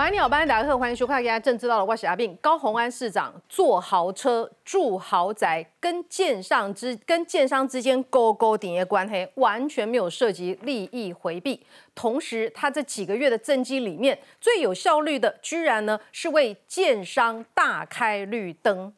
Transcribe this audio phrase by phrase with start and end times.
[0.00, 2.32] 晚安，你好，班达克，欢迎收看《大家正知道的我是阿病》。
[2.40, 11.60] 高宏安市长坐豪车、住豪宅，跟建商之跟建商之间勾勾顶的关系，完全没有涉及利益回避。
[11.94, 18.90] 同时，他这几个月的政绩里面，最有效率的，居然呢是为建商大开绿灯。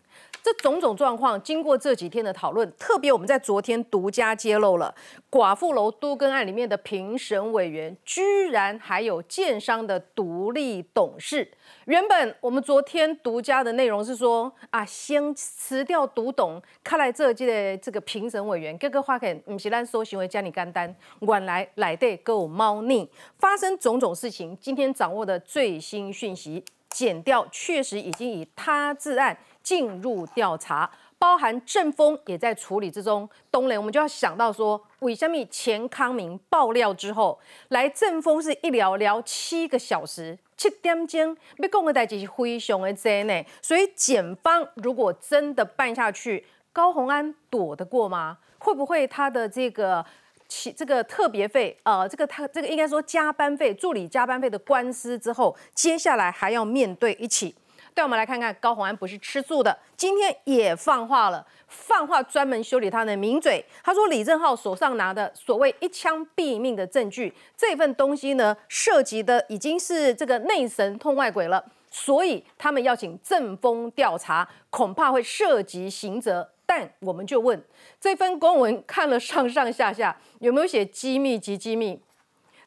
[0.42, 4.92] 这种种状况，经过这几天的讨论，特别我们在昨天独家揭露了
[5.30, 11.48] 寡妇楼都更案里面的评审委员，居然还有建商的独立董事。
[11.84, 24.58] 原本我们昨天独家的内容是说啊，先辞掉独董，看来这届的这个评审委员，各个花肯唔是咱说行为加你干单，原来来对够猫腻，发生种种事情。
[24.60, 29.38] 今天掌握的最新讯息，减掉确实已经以他自案。
[29.62, 33.28] 进入调查，包含正风也在处理之中。
[33.50, 43.44] 东雷，我们就要想到说，为什么钱康明爆料之后，来正风是一聊聊七个小时，七点钟，被讲的代志是非常的真呢。
[43.60, 48.38] 所以检方如果真的办下去，高鸿安躲得过吗？
[48.58, 50.04] 会不会他的这个
[50.48, 57.54] 起这个特别费，呃，这个他这个应该说加班费、助理加班费的官司之后，接下来还要面对一起。
[57.94, 63.64] 带我们来看看高鸿安不是吃素的，今天也放话了，放话专门修理他的名嘴。
[63.82, 76.48] 他说李正浩手上拿的所谓一枪毙命的证据，这份东西呢，涉及的已经是这个内神通外鬼了，所以他们要请正风调查，恐怕会涉及刑责。
[76.64, 77.62] 但我们就问，
[78.00, 82.00] 这份公文看了上上下下，有没有写机密及机密？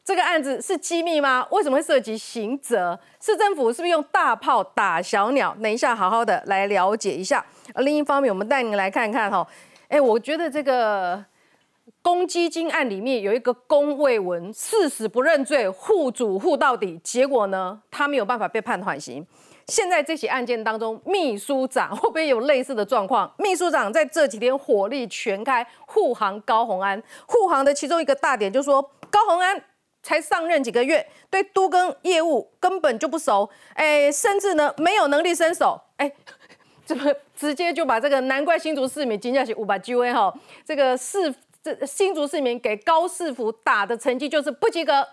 [0.06, 1.44] 这个案子是机密吗？
[1.50, 2.96] 为什么会涉及刑责？
[3.20, 5.52] 市政府是不是用大炮打小鸟？
[5.60, 7.44] 等一下，好好的来了解一下。
[7.74, 9.44] 另一方面，我们带您来看看哈。
[9.88, 11.24] 哎，我觉得这个
[12.02, 16.96] 公积金案里面有一个公卫文，誓死不认罪，护主护到底。
[17.02, 19.26] 结果呢，他没有办法被判缓刑。
[19.66, 23.28] 现在这起案件当中，秘书长会不会有类似的状况？
[23.38, 28.80] 秘书长在这几天火力全开护航高鸿安，护航的其中一个大点就是说
[29.10, 29.60] 高鸿安。
[30.06, 36.12] 才上任几个月，对都更业务根本就不熟，哎，甚至呢没有能力伸手，哎，
[36.86, 40.32] 怎么直接就把这个难怪新竹市民惊下去五百 G V 哈，
[40.64, 45.04] 这个市这新竹市民给高市府打的成绩就是不及格，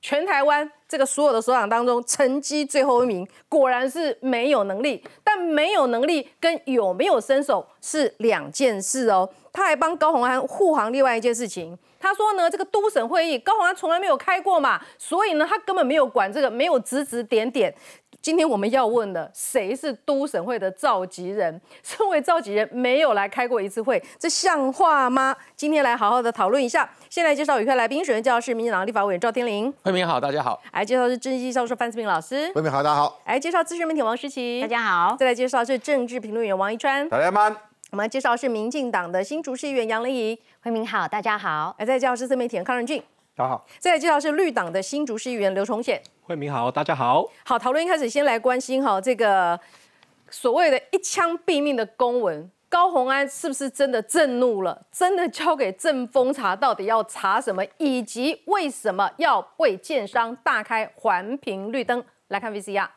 [0.00, 9.28] 全台湾这个所有的首长当中成绩最后一名，果然是没有能力，但没有能力跟有没有伸手是两件事哦。
[9.52, 11.76] 他还帮高鸿安护航另外一件事情。
[12.06, 17.74] 他说呢，这个都省会议高鸿安从来没有开过嘛，所以呢，他根本没有管这个，没有指指点点。
[18.22, 21.60] 今天我们要问的，谁是都审会的召集人？
[21.82, 25.34] 身为召集人，没有来开过一次会，这像话吗？
[25.56, 26.88] 今天来好好的讨论一下。
[27.10, 30.62] 先来介绍与会来宾，首先介绍是民进党立法委员赵天麟，慧明好，大家好。
[30.72, 33.20] 来介绍是政治系教授范思平老师，慧明好，大家好。
[33.26, 35.16] 来介绍资深媒体王诗琪，大家好。
[35.18, 37.65] 再来介绍是政治评论员王一川，大家好。
[37.92, 41.72] 我们介绍是民进党的新竹市议员杨玲仪，慧明好，大家好。
[41.78, 43.00] 来再介绍是自媒体人康仁俊，
[43.36, 43.64] 大家好。
[43.78, 47.24] 再来介绍是绿党的新竹市议员刘崇显，慧明好，大家好。
[47.44, 49.58] 好，讨论一开始先来关心哈这个
[50.30, 54.84] 所谓的一枪毙命的公文，高鸿安是不是真的震怒了？
[54.90, 57.64] 真的交给正风查，到底要查什么？
[57.78, 62.02] 以及为什么要为建商大开环评绿灯？
[62.28, 62.88] 来看 VCR。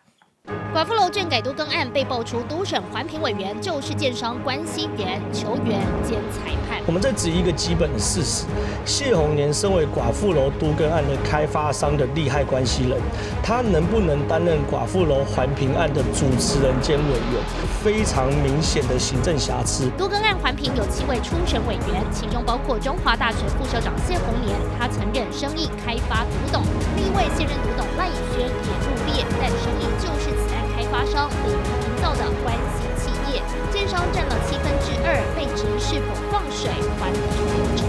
[0.74, 6.80] 寡妇楼卷改都更案被爆出，都审环评委员就是建商关心员、球员兼裁判。
[6.88, 8.46] 我们在指一个基本的事实：
[8.86, 12.98] 谢宏年身为寡妇楼都更案的开发商的利害关系人，
[13.44, 17.44] 他能不能担任寡妇楼环评案的主持人兼委员？
[17.84, 19.90] 非常明显的行政瑕疵。
[19.98, 26.62] 都更案环评有七位初审委员，其中包括中华大学副校长谢宏年，他曾任生意开发独董；
[26.96, 29.89] 另一位现任独董赖以轩也入列，但生意
[31.00, 33.42] 发商李营造的关系企业，
[33.72, 36.70] 建商占了七分之二，被指是否放水
[37.00, 37.22] 还流
[37.78, 37.88] 程，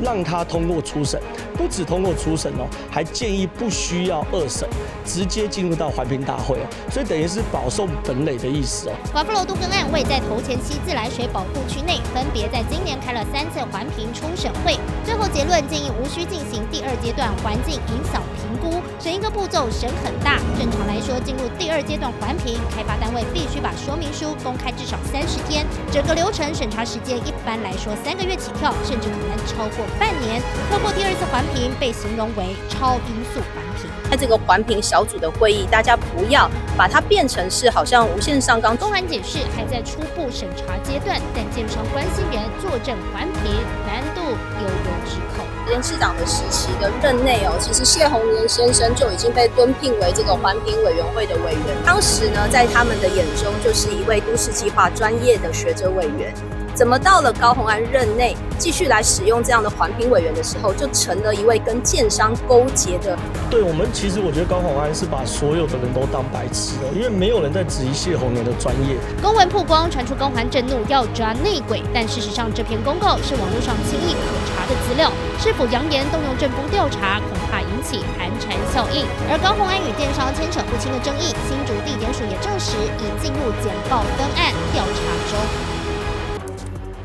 [0.00, 1.20] 让他通过初审。
[1.54, 4.66] 不止通过初审哦，还建议不需要二审，
[5.04, 8.92] 直接进入到环评大会哦，所以等于是保送本垒的意思哦。
[9.12, 20.38] 华富楼都跟案位在头前溪自来水保护区内，分别在今年开了三次环评初审会，最后结论建议无需进行第二阶段环境影响评估，审一个步骤审很大。
[20.58, 30.42] 正常来说，进入第二阶段环评，开发单位必须把说明书公开至少三十天，整个流程审查时间一般来说三个月起跳，甚至可能超过半年。
[30.70, 31.66] 透过第二次环评。
[31.78, 33.90] 被形容为超音速环评。
[34.10, 38.74] 在这个环评小组的会议，大家不要把它变成是好像无限上纲。
[38.74, 43.52] 公函解释还在初步审查阶段，但建商关心人作证环评
[43.86, 45.45] 难度悠悠之口。
[45.68, 51.76] 连市长的时期的任内哦，其实谢宏年先生就已经被敦聘为这个环评委员会的委员。
[51.84, 56.32] 当时呢，在他们的眼中，就是一位都市计划专业的学者委员。
[56.76, 63.16] 怎么到了高鸿安任内，继续来使用这样的环评委员的时候，就成了一位跟建商勾结的？
[63.48, 69.00] 对我们，其实我觉得高鸿安是把所有的人都当白痴了，因为没有人在质疑谢宏年的专业。
[69.22, 79.08] 公文曝光，传出高鸿震怒要抓内鬼，但事实上这篇公告是网络上轻易可查的资料，是否扬言动用政风调查，恐怕引起寒蝉效应。
[79.32, 85.00] 而高鸿安与电商牵扯不清的争议，新竹地检署也证实已进入简报登案调查
[85.32, 85.75] 中。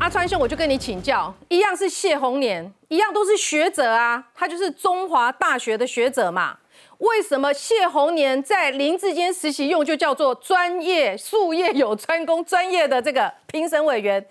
[0.02, 6.58] 阿川兄，我就跟你请教，一样是谢红年，一样都是学者啊，他就是中华大学的学者嘛。
[6.98, 14.26] 为什么谢红年在林志坚实习用就叫做专业术业有专攻、专业的这个评审委员？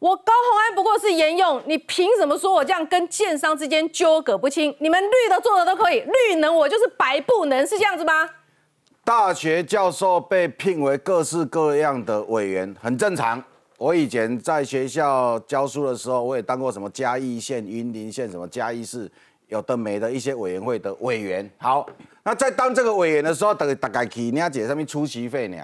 [0.00, 4.74] 我高宏安不过是沿用，你凭什么说我这样跟建商之间纠葛不清？
[4.80, 8.28] 你们绿的做的都可以，绿能我就是白不能，是这样子吗？
[9.04, 13.40] 大学教授被聘为各式各样的委员，很正常。
[13.78, 19.10] 我以前在学校教书的时候，我也当过什么嘉义县、云林县什么嘉义市
[19.48, 21.48] 有的没的一些委员会的委员。
[21.58, 21.86] 好，
[22.22, 25.56] 那在当这个委员的时候，等大概去人家姐上面出席费呢，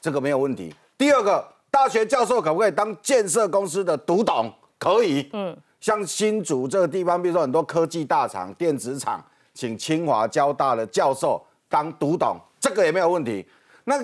[0.00, 0.72] 这个没有问题。
[0.96, 4.48] 第二个，大学教授可不可以当建设公司的独董？
[4.78, 5.28] 可以。
[5.32, 9.20] 嗯，像新竹这个地方，比如说很多科技大厂、电子厂，
[9.54, 13.44] 请清华、交大的教授当独董，这个也没有问题。
[13.82, 13.98] 那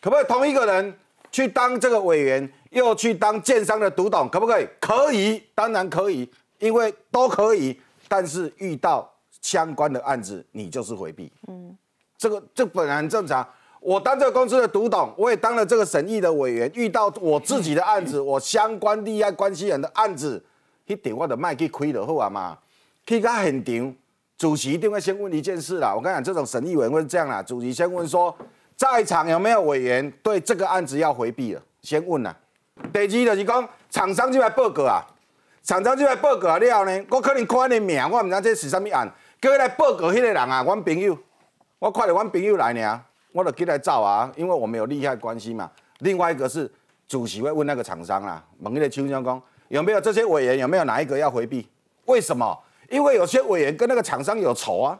[0.00, 0.94] 可不可以同一个人
[1.32, 2.48] 去当这个委员？
[2.70, 4.68] 又去当建商的独董，可不可以？
[4.80, 6.28] 可以，当然可以，
[6.58, 7.80] 因为都可以。
[8.08, 9.08] 但是遇到
[9.40, 11.30] 相关的案子，你就是回避。
[11.46, 11.76] 嗯，
[12.18, 13.46] 这个这本来很正常。
[13.80, 16.70] 我当这个公司的独董，我也当了这个审议的委员。
[16.74, 20.44] 遇到我自己的案子，我相关利害关系人的案子，
[20.86, 22.58] 一点我的卖去亏了，好啊嘛。
[23.06, 23.96] 去到现场，
[24.36, 25.94] 主席一定会先问一件事啦。
[25.94, 28.36] 我跟你讲，这种审议委员会是这样啦，主席先问说，
[28.76, 31.62] 在场有没有委员对这个案子要回避了？
[31.82, 32.36] 先问啦。
[32.92, 35.04] 第二就是讲，厂商就来报告啊，
[35.62, 39.08] 厂商就来报告啊了后呢，我可能看你名，我唔知这是啥物案，
[39.40, 41.16] 叫来报告迄个人啊，阮朋友，
[41.78, 45.70] 我看到阮朋友来呢，我就起来走啊，因为我们有利害关系嘛。
[46.00, 46.70] 另外一个是
[47.06, 51.68] 主席会问那个厂商啊，问那个邱江公有没有这些委员，有没有哪一个要回避？
[52.06, 52.58] 为什么？
[52.88, 54.98] 因为有些委员跟那个厂商有仇啊。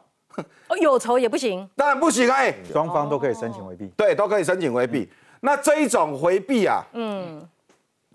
[0.68, 1.68] 哦，有仇也不行。
[1.74, 3.88] 当然不行哎，双方都可以申请回避。
[3.96, 5.10] 对，都可以申请回避。
[5.40, 7.48] 那这一种回避啊，嗯。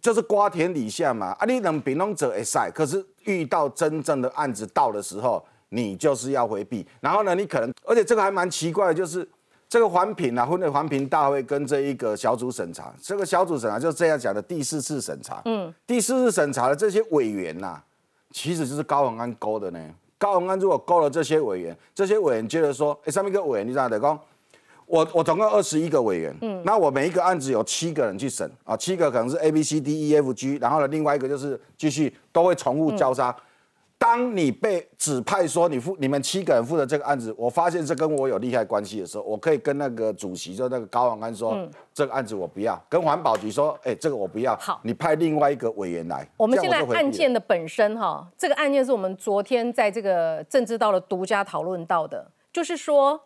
[0.06, 6.86] 就是瓜田李下嘛，啊，你能平拢者会赛，可是遇到真正的案子到的时候，你就是要回避。
[7.02, 9.28] 然后呢，你可能，而且这个还蛮奇怪的，就是
[9.68, 17.82] 这个环评啊，婚内环评大会跟这一个小组审查，这个小组审查就是这样讲的，第四次审查，嗯，第四次审查的这些委员呐，
[18.30, 19.80] 其实就是高宏安勾的呢。
[20.20, 24.20] 高宏安如果勾了这些委员，这些委员接着说，哎，上面一个委员，你知道的讲。
[24.86, 33.36] 我我总共二十一个委员，嗯，那我每一个案子有七个人去审啊，七个可能是 A B C D E F G，然后呢，另外一个就是继续都会重复交叉。
[33.98, 41.58] 当你被指派说你负你们七个人负责这个案子，我发现这跟我有利害关系的时候，我可以跟那个主席就那个高王安说，
[41.94, 46.28] 这个案子我不要，跟环保局说，哎，这个我不要，好，你派另外一个委员来。
[46.38, 53.20] 我们现在案件的本身哈，这个案件是我们昨天在这个政治道的独家讨论到的，就是说。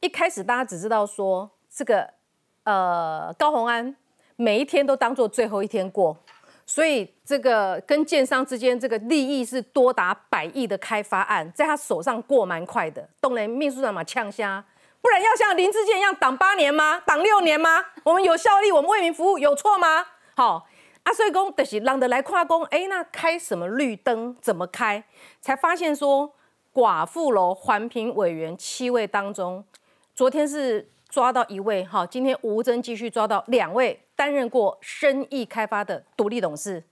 [0.00, 2.08] 一开始大家只知道说这个
[2.64, 3.96] 呃高宏安
[4.36, 6.16] 每一天都当做最后一天过，
[6.66, 13.08] 所以这个跟建商之间这个利益是多达百亿的开发案，在他手上过蛮快的。
[13.20, 14.62] 东雷秘书长嘛呛虾，
[15.00, 17.00] 不然要像林志健一样挡八年吗？
[17.06, 17.84] 挡六年吗？
[18.04, 20.04] 我们有效力，我们为民服务有错吗？
[20.34, 20.66] 好，
[21.04, 24.36] 阿岁公的是让得来跨工，哎，那开什么绿灯？
[24.42, 25.02] 怎么开？
[25.40, 26.34] 才发现说
[26.74, 29.64] 寡妇楼环评委员七位当中。
[30.16, 36.82] 昨天是抓到一位，哈，今天吴征继续抓到两位担任过生意开发的独立董事，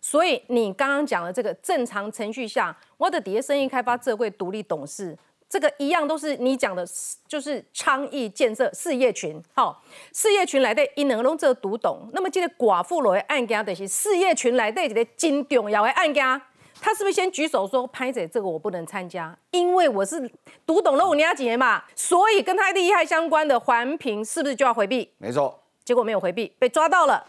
[0.00, 5.14] 所以你刚刚讲的这个正常程序下，我的底下生意开发这位独立董事，
[5.46, 6.86] 这个一样都是你讲的，
[7.28, 16.40] 就是昌邑建设事业群，好，事业群来的伊能拢做独董，那么这个寡妇罗的案件就是事业群来的一个真重要的案件。
[16.84, 20.30] 他是不是先举手说：“拍姐，这个我不能参加，因为我是
[20.66, 27.24] 读懂了五年几年嘛，所以跟他利害相关的环评是不是就要回避？”没错，结果没有回避，被抓到了。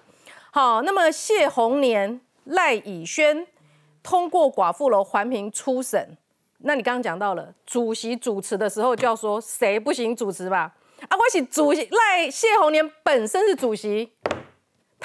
[0.51, 3.47] 好，那么谢宏年、赖以轩
[4.03, 6.17] 通过寡妇楼环评初审，
[6.57, 10.75] 那你刚刚讲到了主席主持的时候就要说谁不行主持吧？
[11.07, 14.12] 啊，我是主席赖谢宏年本身是主席，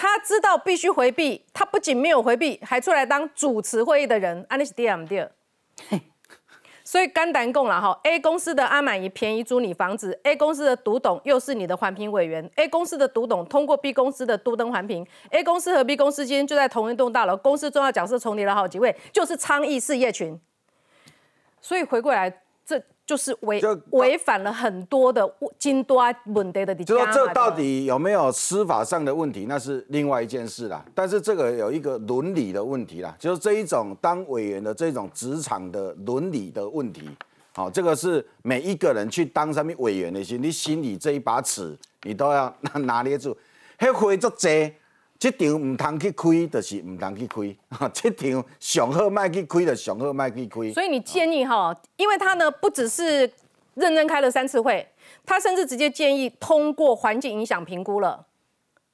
[0.01, 5.31] 他知道必须回避，他不仅没有回避，还出来当主持会议的人，安利是第二第二。
[6.83, 20.41] 所以肝胆共了哈，A 公司的阿满姨便宜租你房子，A 公司的独董又是你的环评委员，A 公司的独董通过 B 公司的都登环评，A 公司和 B 公司间就在同一栋大楼，公司重要角色重叠了好几位，就是昌邑事业群。
[21.61, 22.41] 所以回过来，
[22.71, 23.61] 这就是违
[23.91, 26.73] 违反了很多的金多问题的。
[26.77, 30.85] 就说这到底有没有司法上的问题，那是另外一件事啦。
[30.95, 37.11] 但是这个有一个伦理的问题啦，就是这一种当委员的这种职场的伦理的问题。
[37.53, 42.55] 好，这个是每一个人去当上面委员的心，你心里这一把尺，你都要
[42.87, 43.37] 拿捏住。
[43.81, 44.73] 迄会作济。
[45.21, 47.55] 这场唔通去开，就是唔通去开。
[47.93, 50.73] 这场上好卖去开，就上好卖去开。
[50.73, 53.31] 所以你建议哈，因为他呢不只是
[53.75, 54.89] 认真开了三次会，
[55.27, 58.25] 他甚至直接建议通过环境影响评估了。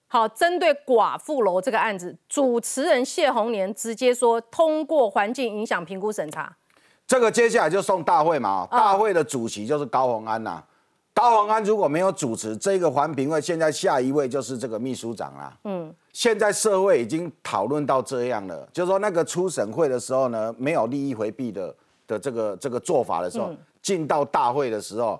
[0.09, 6.56] 好，针对寡妇楼这个案子，主持人谢宏年直接说通过环境影响评估审查。
[7.06, 10.61] 这个接下来就送大会嘛，大会的主席就是高鸿安呐。
[11.16, 15.58] 高宏安如果没有主持这个环评会，现在下一位就是这个秘书长啦。
[15.64, 21.75] 嗯，现在社会已经讨论到这样了，就是说那个初审会的时候呢，没有利益回避的
[22.06, 25.18] 的这个这个做法的时候，进到大会的时候，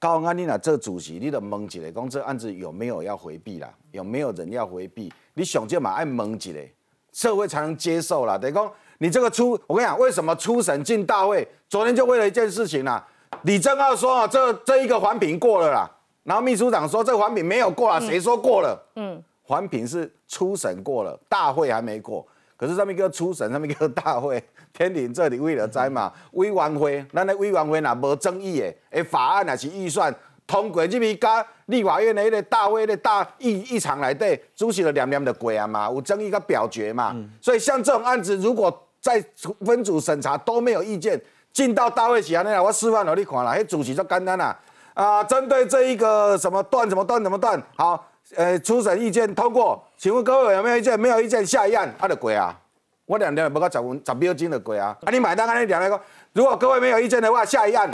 [0.00, 3.72] 高鸿安你拿这主席，你得蒙起来，讲这案子有没有要回避啦？
[3.92, 5.12] 有没有人要回避？
[5.34, 6.68] 你想就嘛爱蒙起来，
[7.12, 8.36] 社会才能接受啦。
[8.36, 11.46] 等于讲你这个初，我跟你讲，为什么初审进大会？
[11.68, 13.06] 昨天就为了一件事情啦。
[13.42, 15.90] 李正浩说啊，这这一个环评过了啦，
[16.22, 18.80] 然后秘书长说这环评没有过啊，谁说过了？
[18.96, 22.24] 嗯，环评是初审过了，大会还没过，
[22.56, 30.14] 可是上面一个初审，上面一个大会，天庭这里为了在嘛，委员会，咱的委员会若无争议的，诶，法案也是预算
[30.46, 39.24] 通过，这边加立法院的那个大会的大议议场来对，主席的两两的过啊嘛，有争议个表决嘛，所以像这种案子，如果在
[39.64, 41.20] 分组审查都没有意见。
[41.52, 44.58] 进到大会起来，那我示范给你看了，嘿，主席就简单啦，
[44.94, 48.06] 啊，针对这一个什么断怎么断怎么断，好，
[48.36, 50.98] 呃，初审意见通过，请问各位有没有意见？
[50.98, 52.58] 没有意见，下一案，啊，就过啊，
[53.04, 56.00] 我两天不到十分十秒钟就过啊，啊，你买单，啊，你两个，
[56.32, 57.90] 如果各位没有意见的话，下一案，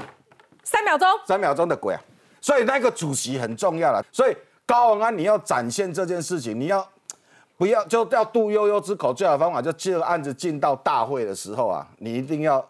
[0.63, 2.01] 三秒钟，三秒钟的过啊，
[2.41, 6.89] 所以那个主席很重要了，所以高文安你要展现这件事情，你要
[7.57, 12.65] 不要就要杜悠悠之口，最好的方法就这个案子进到大会的时候啊，你一定要。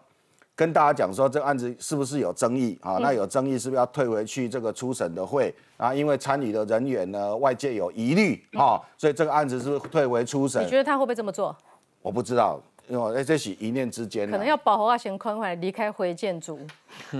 [0.59, 2.97] 跟大家讲说，这个案子是不是有争议啊？
[2.99, 5.93] 那有争议是不是要退回去这个初审的会啊？
[5.93, 10.61] 因为参与的人员呢，外界有疑虑啊，所以这个案子是不是退回初审？
[10.61, 11.55] 你觉得他会不会这么做？
[12.01, 14.29] 我不知道，因为这是一念之间。
[14.29, 16.59] 可能要保护阿贤宽快离开回建筑，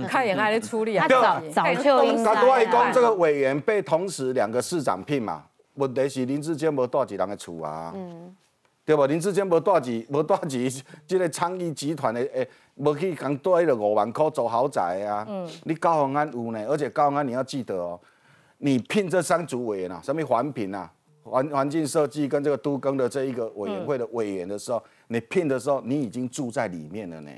[0.06, 1.08] 看眼爱的处理啊。
[1.08, 2.44] 早早就应该。
[2.44, 5.42] 外公这个委员被同时两个市长聘嘛，
[5.76, 7.90] 问题是林志坚无带几人的厝啊？
[7.96, 8.36] 嗯。
[8.84, 9.06] 对不？
[9.06, 12.46] 林志坚无带几无带几这个昌邑集团的诶。
[12.80, 15.26] 无去讲多了五万块租豪宅啊！
[15.28, 18.00] 嗯，你高鸿安有呢，而且高鸿安你要记得哦，
[18.58, 20.90] 你聘这三组委员啊，什么环评啊、
[21.22, 27.30] 环环境设计跟这个都更的这一个委员会的委员的时候，你聘的时候，你已经住在里面了呢。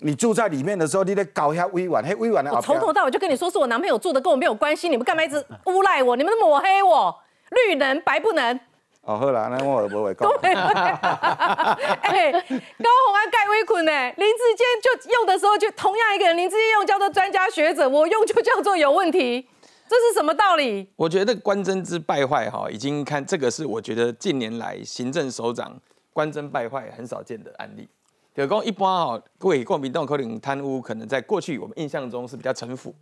[0.00, 2.52] 你住在里面的时候，你得搞一下委婉，嘿，委婉的。
[2.52, 6.14] 我从头到尾就跟你说是我男朋友住的，跟我没有关系，你们干嘛一直诬赖我？
[6.14, 7.16] 你们抹黑我，
[7.50, 8.60] 绿能白不能。
[9.06, 10.28] 哦，好啦，那我无会讲。
[10.42, 13.92] 哎，高红安盖威困呢？
[14.16, 19.48] 林志坚就用的时候就同样一个人，林志坚用叫做专家学者，我用就叫做有问题，
[19.88, 20.88] 这是什么道理？
[20.96, 25.80] 我觉得关真之败坏哈，已经看这个是我觉得近年来行政首长
[26.12, 27.88] 关真败坏很少见的案例。
[28.34, 32.92] 比如讲一般哈，各位国民党可能贪污，可能在过去我们印象中是比较城府。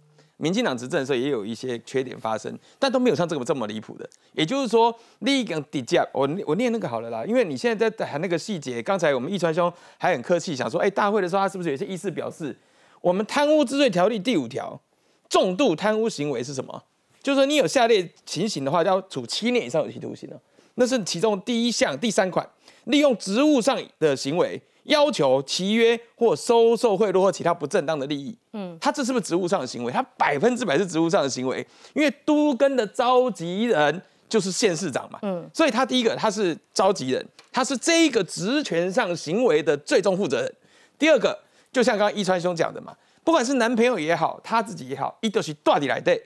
[0.45, 4.07] 民进党执政的时候也有一些缺点发生，但都没有像这个这么离谱的。
[4.35, 8.83] 也就是说，第一个底价，我我念那个好了啦，因为你现在在谈那个细节。
[8.83, 12.55] 刚才我们易川兄还很客气，想说，哎，大会的时候他是不是有些意思表示？
[13.01, 14.79] 我们贪污治罪条例第五条，
[15.31, 16.85] 重度贪污行为是什么？
[17.23, 20.39] 就是说你有下列情形的话，要处七年以上有期徒刑了。
[20.75, 22.47] 那是其中第一项第三款，
[22.85, 24.61] 利用职务上的行为。
[24.85, 29.93] 要求契约或收受贿赂或其他不正当的利益，嗯，他这是不是职务上的行为？
[29.93, 40.55] 他百分之百是职务上的行为，因为都根的召集人就是县市长嘛，嗯，所以他第一个他是召集人，他是这一个职权上行为的最终负责人。
[40.99, 41.39] 第二个，
[41.73, 46.23] 就像刚刚一川兄讲的嘛，不管是男朋友也好，他自己也好，一都是到底来对。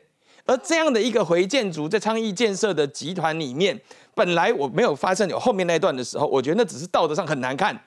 [0.47, 3.79] 而这样的一个回建筑在昌邑建设的集团里面，
[4.15, 7.79] 本来我没有发现有后面那一段的时候，我觉得那只是道德上很难看。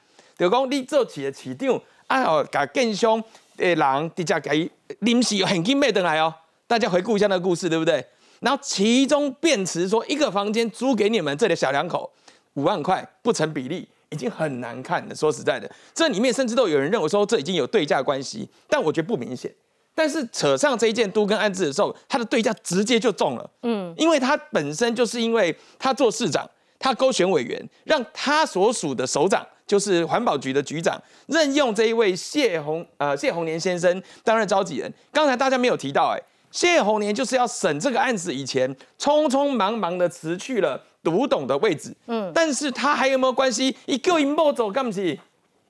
[0.42, 3.24] 就讲你做市的市长，啊哦，把更凶
[3.56, 4.68] 的人直接给
[5.02, 6.34] 临时现金买回来哦。
[6.66, 8.04] 大家回顾一下那个故事，对不对？
[8.40, 12.12] 然后其中辩词说，一个房间租给你们这里小两口
[12.56, 15.14] 五万块，不成比例，已经很难看了。
[15.14, 19.54] 说实在的，这里面甚至都有人认为说这已经有对价关系，但我觉得不明显。
[19.94, 23.48] 但是扯上这一件都跟安置的时候，他的对价直接就中了。
[23.62, 26.50] 嗯，因为他本身就是因为他做市长，
[26.82, 34.92] 他勾选委员，让他所属的首长就是环保局的局长任用这一位谢宏呃谢宏年先生担任召集人。
[35.14, 36.20] 刚才大家没有提到，哎，
[36.50, 41.96] 谢宏年就是要审这个案子以前，匆匆忙忙的辞去了独董的位置。
[42.08, 43.76] 嗯，但是他还有没有关系？
[43.86, 45.20] 一个一莫走干不起？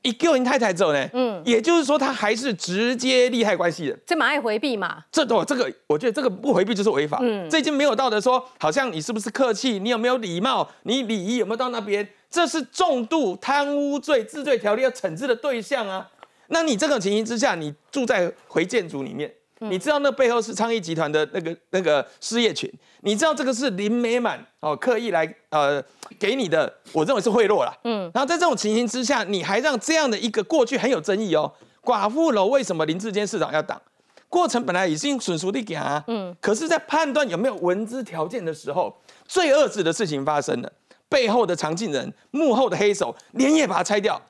[0.04, 5.04] 一个人太太走呢，嗯，也就是说他还是直接利害关系人，这蛮爱回避嘛。
[5.12, 7.20] 这都这个，我觉得这个不回避就是违法。
[7.22, 16.10] 嗯，这已经没有道德说，好像你是不是客气，你有没有礼貌，你礼仪有没有到那边，这是重度贪污罪治罪条例要惩治的对象啊。
[16.48, 19.32] 那你这种情形之下，你住在回建筑里面。
[19.70, 25.84] 你知道那背后是昌邑集团的那个那个失业群，你知道这个是林美满哦刻意来呃
[26.20, 27.72] 给你的，我认为是贿赂啦。
[27.84, 31.54] 嗯，然后在这种情形之下，你还让这样的一个过去很有争议哦，
[31.84, 33.82] 寡妇楼为什么林志坚市长要挡？
[34.28, 38.96] 过程本来已经纯熟的讲啊，嗯，可是，在判断有没有文资条件的时候，
[39.28, 40.72] 最恶质的事情发生了，
[41.10, 44.22] 背后的常进人、幕后的黑手连夜把它拆掉。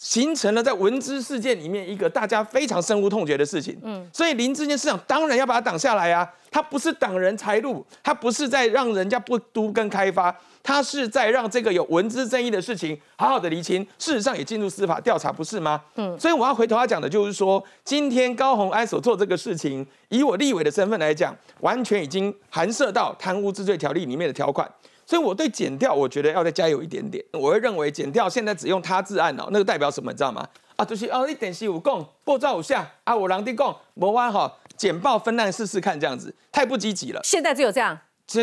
[0.00, 15.78] 形成了在文资事件里面一个大家非常深恶痛绝的事情，嗯，所以林志坚市长当然要把它挡下来啊，他不是挡人财路，他不是在让人家不都跟开发，他是在让这个有文资争议的事情好好的厘清，事实上也进入司法调查，不是吗？
[15.96, 24.66] 嗯，所以我要回头要讲的就是说，今天高鸿安所做这个事情，以我立委的身份来讲，完全已经含涉到贪污治罪条例里面的条款。
[25.10, 27.24] 所以我对减掉，我觉得要再加油一点点。
[27.32, 30.46] 我会认为减掉现在只用他自案哦，那个代表什么，你知道吗？
[30.76, 37.20] 啊，就是哦，一点四五共步骤五下啊，我狼的共魔湾哈，简报分案试试看，这样子太不积极了。
[37.24, 37.98] 现在只有这样，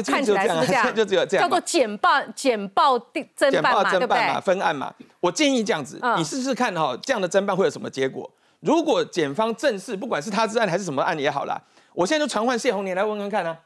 [0.05, 4.41] 看起来是这样，就只有这样， 叫做简报简报定侦办嘛，对不对？
[4.41, 8.29] 分案嘛，我建议这样子，你试试看哈，这样的侦办会有什么结果？
[8.59, 11.57] 如果检方正式，不管是他自案还是什么案也好啦，
[11.93, 13.57] 我现在就传唤谢宏年来问问看啊。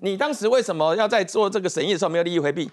[0.00, 2.70] 你当时为什么要在做这个审议的时候没有利益回避？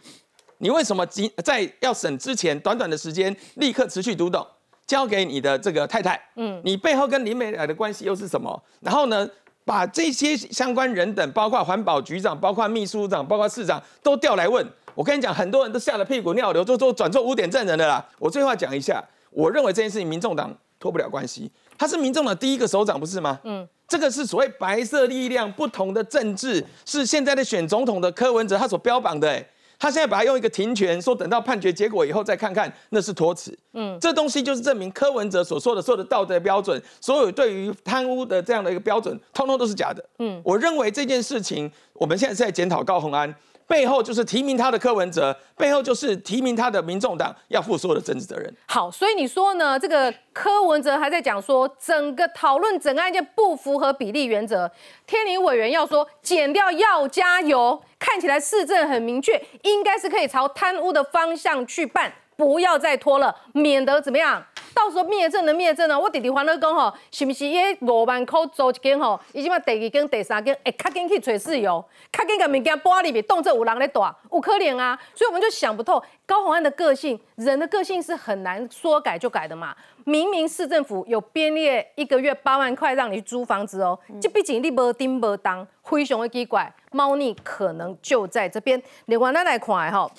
[0.59, 1.05] 你为什么
[1.43, 4.45] 在要审之前短短的时间立刻辞去读懂，
[4.87, 6.19] 交给你的这个太太？
[6.35, 8.63] 嗯，你背后跟林美来的关系又是什么？
[8.79, 9.29] 然后呢，
[9.65, 14.65] 把这些相关人等，包括环保局长、包括秘书长、包括市长，都调来问。
[14.95, 18.05] 我跟你讲，很多人都吓得屁股尿流，就做转做污点证人的啦。
[18.19, 21.51] 我最后讲一下，我认为这件事情民众党脱不了关系，
[21.83, 23.37] 他是民众党第一个首长，不是吗？
[23.43, 23.67] 嗯。
[23.89, 29.29] 这个是所谓白色力量不同的政治，是现在的选总统的柯文哲他所标榜的。
[29.29, 29.45] 哎，
[29.77, 33.55] 他现在把它用一个停权，说等到判决结果以后再看看，那是托词。
[33.73, 40.03] 嗯，这东西就是证明柯文哲所说的所有的道德标准，所有对于贪污的这样的一个标准，通通都是假的。
[40.19, 43.35] 嗯，我认为这件事情，我们现在是在检讨高鸿安。
[43.67, 48.53] 背后就是提名他的柯文哲，背后就是提名他的民众党要负所有的政治责任。
[48.67, 49.79] 好，所以你说呢？
[49.79, 54.69] 这个柯文哲还在讲说，整个讨论整个案件不符合比例原则。
[55.07, 64.43] 天林委员要说减掉要加油，看起来市政很明确，应该是可以朝贪污的方向去办，不要再拖了，免得怎么样？
[64.73, 65.99] 到时候灭证的灭证呢！
[65.99, 69.19] 我弟弟还了讲吼，是不是迄五万块租一间吼？
[69.31, 74.99] 伊即马第二间、第三间，会较紧去找室友，较紧个物件搬里面，动作有人咧带，有可怜啊！
[75.13, 79.75] 所以我们就想不透，高鸿安的个性，人的个性是很难说改就改的嘛。
[80.05, 88.81] 明明市政府有编列一个月八万块让你租房子哦，这毕竟你无丁无当，非常的奇怪，猫腻可能就在这边。
[89.05, 90.09] 另外咱来看哈，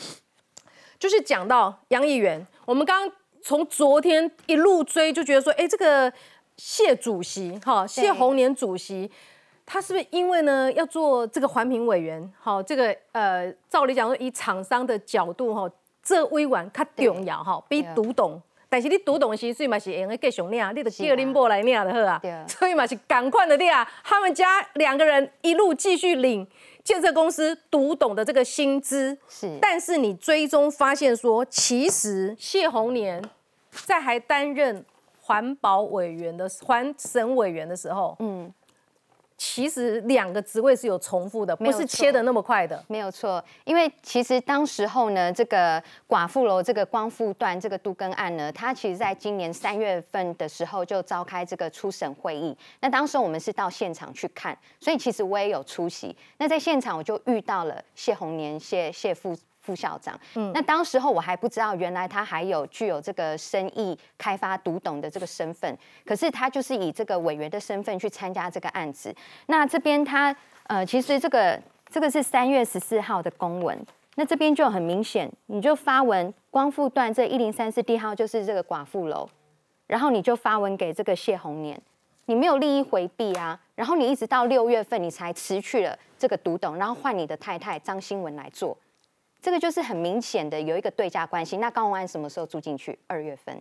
[1.04, 3.16] 就是讲到杨议员，我们刚刚。
[3.42, 6.10] 从昨天一路追，就觉得说，哎，这个
[6.56, 9.10] 谢主席，哈，谢宏年主席，
[9.66, 12.32] 他是不是因为呢要做这个环评委员？
[12.40, 15.70] 好，这个呃，照理讲说，以厂商的角度，哈，
[16.02, 18.40] 这委婉较重要，哈，比读懂。
[18.74, 22.20] 但是你读懂的时以嘛是用个继续领，你就叫林波来领就好啊。
[22.48, 23.70] 所以嘛是赶快的领，
[24.02, 26.44] 他们家两个人一路继续领
[26.82, 29.16] 建设公司读懂的这个薪资。
[29.28, 33.22] 是，但是你追踪发现说，其实谢宏年
[33.70, 34.84] 在还担任
[35.20, 38.52] 环保委员的环省委员的时候，嗯。
[39.36, 42.82] 其实两个职位是有重复的，不是切的那么快的。
[42.88, 52.56] 没有错，因为其实当时候呢，这个寡妇楼这个光复段这个杜根案呢，它其实在今年三月份的时候就召开这个初审会议。
[52.80, 56.16] 那当时我们是到现场去看，所以其实我也有出席。
[56.38, 59.36] 那在现场我就遇到了谢宏年谢谢副。
[59.64, 60.18] 副校长。
[60.34, 65.76] 嗯，那当时候我还不知道，原来他还有具有这个生意开发独董的这个身份。
[66.04, 69.14] 可是他就是以这个委员的身份去参加这个案子。
[69.46, 73.78] 那这边他呃，其实这个这个是三月十四号的公文。
[74.16, 79.28] 那这边就很明显，你就发文光复段这一零三四 D 号就是这个寡妇楼，
[79.88, 81.76] 然后你就发文给这个谢红年，
[82.26, 88.78] 你没有利益回避啊，然后你一直到六月份你才辞去了这个独董，然后换你的太太张新文来做，
[89.44, 91.58] 这个就是很明显的有一个对价关系。
[91.58, 92.98] 那高宏安什么时候住进去？
[93.06, 93.60] 二月份，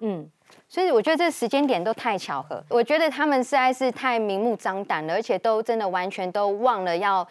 [0.00, 0.26] 嗯，
[0.70, 7.28] 所以我觉得这个时间点都太巧合，我觉得他们实在是太明目张胆了，而且都真的完全都忘了要，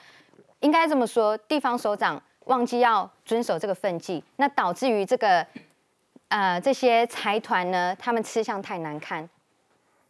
[0.60, 2.22] 应该这么说，地方首长。
[2.46, 5.46] 忘记要遵守这个分际，那导致于这个
[6.28, 9.30] 呃这些财团呢，他们吃相太难看，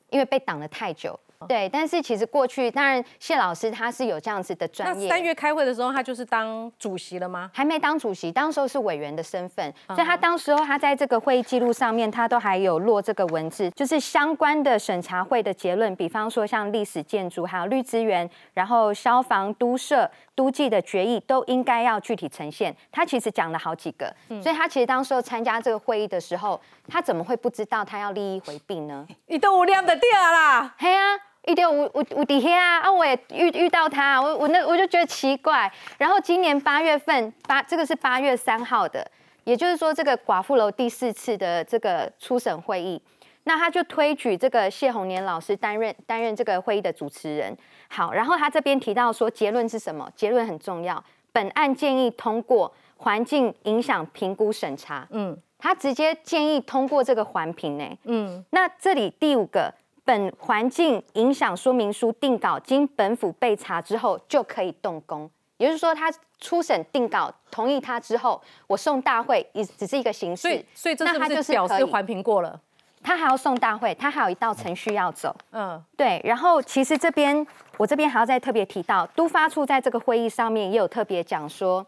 [0.10, 1.20] 因为被挡了太久。
[1.48, 5.08] 对，但是其实过去当然谢老师他是有这样子的专业。
[5.08, 7.50] 那三月开会的时候，他就是当主席了吗？
[7.54, 22.76] 还没当主席，当时候是委员的身份，所以他当时候他在这个会议记录上面，他都还有落这个文字，就是相关的审查会的结论，比方说像历史建筑、还有绿资源，然后消防、都社、都计的决议，都应该要具体呈现。
[22.92, 29.08] 他其实讲了好几个，所以他其实当时候参加这个会议的时候，他怎么会不知道他要利益回避呢？
[29.28, 31.31] 你都无量的掉啦，嘿啊。
[31.48, 32.92] 一定我我我底下啊啊！
[32.92, 35.72] 我也遇遇到他，我我那我就觉得奇怪。
[35.98, 39.10] 然后今年八月份八，这个是八月三号的，
[39.44, 43.02] 也就是说这个寡妇楼第四次的这个初审会议，
[43.46, 47.58] 那他就推举这个谢红年老师担任担任这个会议的主持人。
[47.90, 50.08] 好，然后他这边提到说结论是什么？
[50.16, 55.08] 结论很重要，本案建议通过环境影响评估审查。
[55.10, 57.98] 嗯，他直接建议通过这个环评呢。
[58.04, 59.74] 嗯，那这里第五个。
[60.12, 72.60] 本环境影响说明书定稿经本府备查之后就可以动工，也就是说，他初审定稿同意他之后，我送大会也只是一个形式，所以所以这他就是表示环评过了，
[73.02, 75.34] 他还要送大会，他还有一道程序要走。
[75.52, 76.20] 嗯，对。
[76.26, 77.48] 然后其实这边
[77.78, 81.88] 我这边还要再特别提到，都发处在这个会议上面也有特别讲说，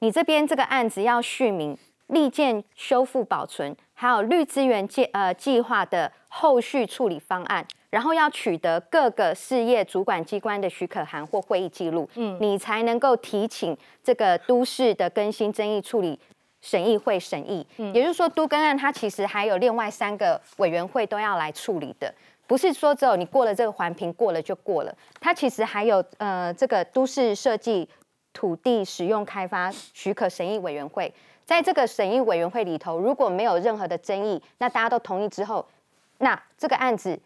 [0.00, 1.78] 你这边这个案子要续名。
[2.10, 16.18] 立建修复保存，还有绿资源计呃计划的后续处理方案，然后要取得各个事业主管机关的许可函或会议记录，嗯，你才能够提请这个都市的更新争议处理
[16.60, 17.66] 审议会审议。
[17.78, 22.12] 嗯，也就是说，都更案它其实还有另外三个委员会都要来处理的，
[22.46, 27.88] 不是说只有你过了这个环评过了就过了，它其实还有呃这个都市设计
[28.32, 31.12] 土地使用开发许可审议委员会。
[31.50, 35.66] 在这个审议委员会里头，如果没有任何的争议，那大家都同意之后，
[36.18, 37.18] 那这个案子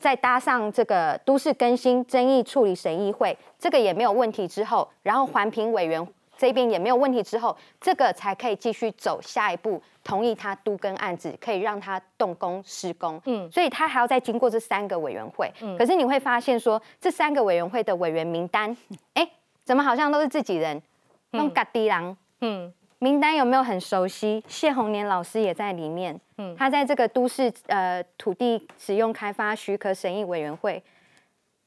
[0.00, 6.04] 再搭上这个都市更新争议处理审议会，这个也没有问题之后，然后环评委员
[6.36, 13.22] 这边也没有问题之后，这个才可以继续走下一步，同意他都更案子，可以让他动工施工。
[13.26, 15.48] 嗯，所以他还要再经过这三个委员会。
[15.60, 18.76] 嗯，可是你会发现说，这三个委员会的委员名单，
[19.14, 19.30] 哎，
[19.62, 20.82] 怎么好像都是自己人，
[21.30, 22.16] 弄嘎滴狼。
[22.40, 22.74] 嗯。
[22.98, 24.42] 名单有没有很熟悉？
[24.48, 26.18] 谢宏年老师也在里面。
[26.38, 30.82] 嗯，他在这个都市呃土地使用开发许可审议委员会，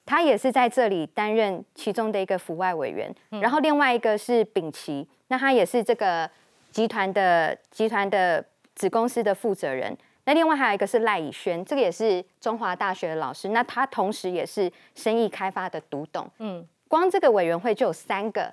[0.06, 3.14] 他也是在这里担任其中的一个府外委员。
[3.30, 6.30] 然后另外一个是秉奇，那他也是这个
[6.72, 9.96] 集团的集团的子公司的负责人。
[10.26, 13.50] 那另外还有一个是赖以轩，这个也是中华大学的老师。
[13.50, 16.28] 那他同时也是生意开发的独董。
[16.40, 18.52] 嗯，光这个委员会就有三个。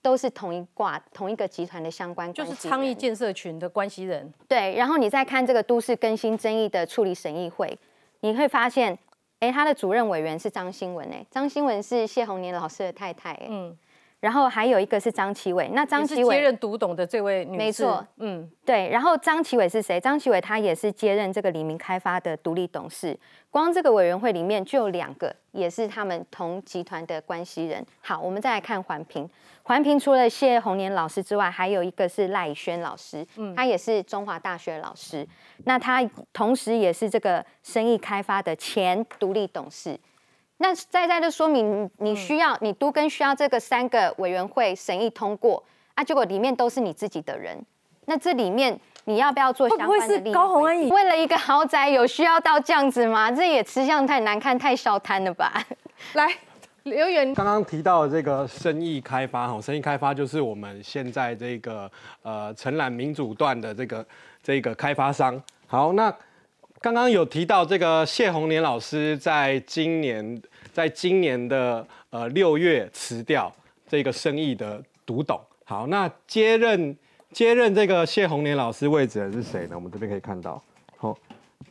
[0.00, 4.32] 都是同一挂、同一个集团的相关，就是倡议建设群的关系人。
[4.46, 7.76] 对，然后你再看这个都市更新争议的处理审议会，
[8.20, 8.98] 你会发现，
[9.40, 13.76] 哎，他的主任委员是张新文，哎，张新文是谢宏年老师的太太，哎，嗯。
[14.20, 18.88] 然后还有一个是张启伟，那张启伟接任独董的这位女士，没错，嗯，对。
[18.88, 20.00] 然后张启伟是谁？
[20.00, 23.16] 张启伟他也是接任这个黎明开发的独立董事。
[23.50, 27.84] 光这个委员会里面就有两个，也是他们同集团的关系人。
[28.00, 29.28] 好，我们再来看环评。
[29.62, 35.26] 环评除了谢红年老师之外，还有一个是赖以轩老师，嗯，他也是中华大学老师。
[35.64, 36.02] 那他
[36.32, 39.98] 同时也是这个生意开发的前独立董事。
[40.60, 45.62] 那再再就说明你需要你都跟需要这个三个委员会审议通过
[45.94, 47.56] 啊，结果里面都是你自己的人，
[48.06, 50.32] 那这里面你要不要做相关的？
[50.32, 53.30] 高红安为了一个豪宅有需要到这样子吗？
[53.30, 55.64] 这也吃相太难看，太小摊了吧？
[56.14, 56.28] 来，
[56.82, 61.88] 留言刚刚提到这个生意开发哈，生意开发就是我们现在这个
[62.22, 64.06] 呃承揽民主段的这个
[64.42, 65.40] 这个开发商。
[65.68, 66.12] 好，那。
[66.80, 70.40] 刚刚有提到这个谢宏年老师，在今年，
[70.72, 73.52] 在今年的呃六月辞掉
[73.88, 75.40] 这个生意的独董。
[75.64, 76.96] 好，那接任
[77.32, 79.70] 接任这个谢宏年老师位置的是谁呢？
[79.74, 80.62] 我们这边可以看到，
[80.96, 81.18] 好，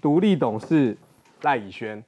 [0.02, 0.96] 独立董事
[1.42, 2.04] 赖以轩。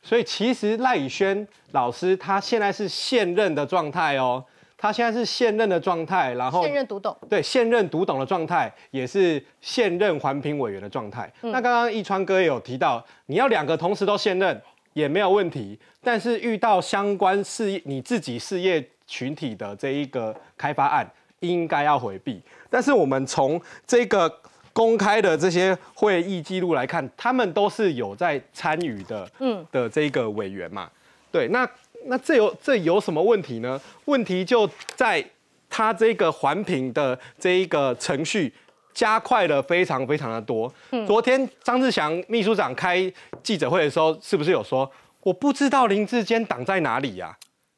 [0.00, 4.44] 所以其实赖以轩老师他现在是现任的状态哦，
[4.84, 11.32] 他现在是现任的状态，然后现任独董，对现任独董的状态，也是现任环评委员的状态。
[11.40, 14.60] 那刚刚易川哥也有提到，你要两个同时都现任
[14.92, 22.42] 也没有问题，但是遇到相关事业你自己事业群体的这一个开发案，应该要回避。
[22.68, 24.30] 但是我们从这个。
[24.74, 30.90] 公开的这些会议记录来看，他们都是有在参与的，嗯，的这个委员嘛，
[31.30, 31.64] 对，那
[32.06, 33.80] 那这有这有什么问题呢？
[34.06, 35.24] 问题就在
[35.68, 38.52] 它这个环评的这一个程序
[38.92, 40.72] 加快了非常非常的多。
[41.06, 43.12] 昨天张志祥秘书长开
[43.42, 44.90] 记者会的时候，是不是有说
[45.22, 47.36] 我不知道林志坚挡在哪里呀？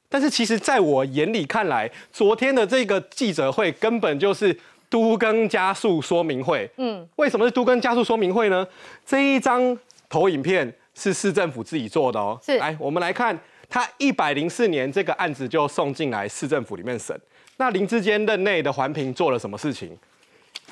[0.09, 4.59] 但是其实在我眼里看来，昨天的这个记者会根本就是。
[4.89, 8.65] 都更加速说明会，嗯，为什么是都更加速说明会呢？
[9.05, 9.77] 这一张
[10.09, 12.39] 投影片是市政府自己做的哦。
[12.41, 13.37] 是，来我们来看，
[13.68, 17.18] 他一百零四年这个案子就送进来市政府里面审。
[17.57, 19.96] 那林志坚任内的环评做了什么事情？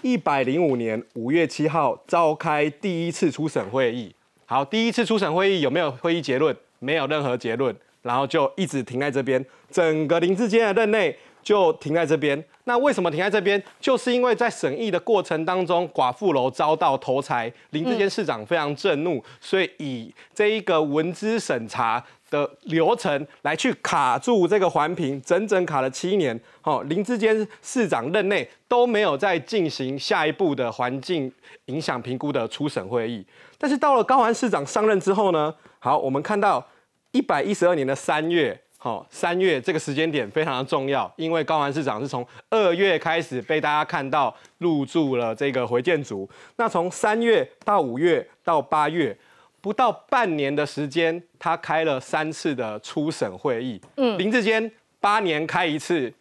[0.02, 4.14] 一百零五年五月七号召开第一次初审会议。
[4.46, 6.54] 好，第一次初审会议有没有会议结论？
[6.78, 9.44] 没有任何结论，然后就一直停在这边。
[9.70, 11.16] 整个林志坚的任内。
[11.44, 12.42] 就停在这边。
[12.64, 13.62] 那为什么停在这边？
[13.78, 26.40] 就是因为在审议的过程当中，寡妇楼遭到投拆，林志坚市长非常震怒，所以以这一个文资审查的流程来去卡住这个环评，整整卡了七年。
[26.62, 31.30] 好，林志坚市长任内都没有再进行下一步的环境
[31.66, 33.24] 影响评估的初审会议。
[33.58, 35.54] 但是到了高环市长上任之后呢？
[35.78, 36.66] 好，我们看到
[37.12, 38.58] 一百一十二年的三月。
[38.84, 46.28] 好，三月这个时间点非常的重要，因为高雄市长是从二月开始被大家看到入住了这个回建族。
[46.56, 49.16] 那从三月到五月到八月，
[49.62, 53.80] 不到半年的时间，他开了三次的初审会议。
[53.96, 54.70] 嗯，林志坚
[55.00, 56.12] 八年开一次，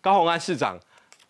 [0.00, 0.80] 高鸿安市长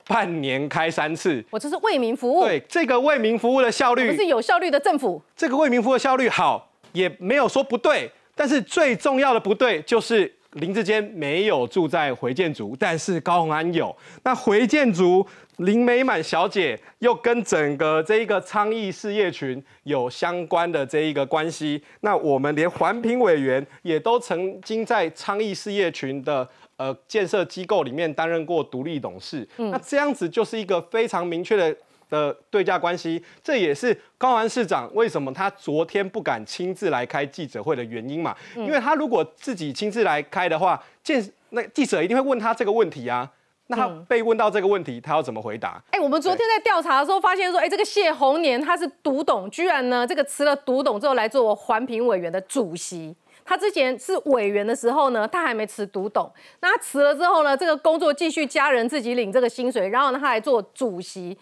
[0.07, 1.45] 半年开三次。
[1.51, 2.45] 我这是为民服务。
[2.45, 5.21] 对，这个为民服务的效率，是有效率的政府。
[5.37, 10.33] 这个为民服务的效率好，也没有说不对，但是最重要的不对就是。
[10.57, 13.95] 林志坚没有住在回建族，但是高鸿安有。
[14.25, 15.27] 那回建族
[15.59, 21.83] 林美满小姐又跟整个这一个昌邑事业群有相关的这一个关系。
[22.01, 29.47] 那我们连环评委员也都曾经在昌邑事业群的呃建设机构里面担任过独立董事。
[29.57, 31.77] 那这样子就是一个非常明确的。
[32.09, 38.35] 的对价关系，这也是高安市长为什么他昨天不敢亲自来开记者会的原因嘛？
[38.55, 43.31] 因为他如果自己亲自来开的话，见那记者一定会问他这个问题啊。
[43.69, 45.83] 那他被问到这个问题，他要怎么回答？
[45.91, 53.13] 哎，我们昨天在调查的时候发现说，哎，这个谢宏年他是独董，居然呢这个辞了独董之后来做环评委员的主席。
[53.45, 56.33] 他之前是委员的时候呢，他还没辞独董。
[56.61, 61.37] 那他辞了之后呢，这个工作继续家人自己领这个薪水，然后呢他来做主席。